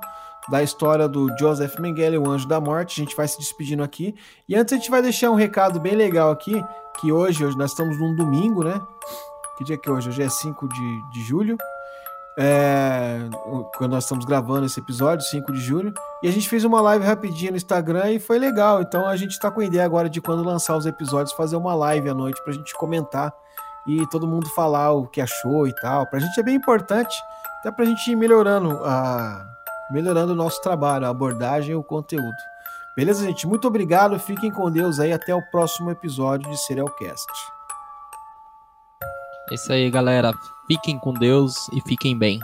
[0.50, 3.02] da história do Joseph Mengele, o Anjo da Morte.
[3.02, 4.16] A gente vai se despedindo aqui.
[4.48, 6.64] E antes a gente vai deixar um recado bem legal aqui,
[7.00, 8.80] que hoje, hoje nós estamos num domingo, né?
[9.58, 10.10] Que dia que é hoje?
[10.10, 11.58] Hoje é 5 de, de julho
[12.38, 13.20] é,
[13.78, 17.06] quando nós estamos gravando esse episódio, 5 de julho, e a gente fez uma live
[17.06, 18.82] rapidinha no Instagram e foi legal.
[18.82, 21.76] Então a gente está com a ideia agora de quando lançar os episódios, fazer uma
[21.76, 23.34] live à noite para a gente comentar
[23.88, 26.08] e todo mundo falar o que achou e tal.
[26.08, 27.16] Para a gente é bem importante,
[27.60, 29.46] até para a gente ir melhorando, a,
[29.94, 32.36] melhorando o nosso trabalho, a abordagem e o conteúdo.
[32.98, 33.48] Beleza, gente?
[33.48, 37.32] Muito obrigado, fiquem com Deus aí, até o próximo episódio de Serialcast.
[39.52, 40.34] É isso aí, galera.
[40.68, 42.40] Fiquem com Deus e fiquem bem.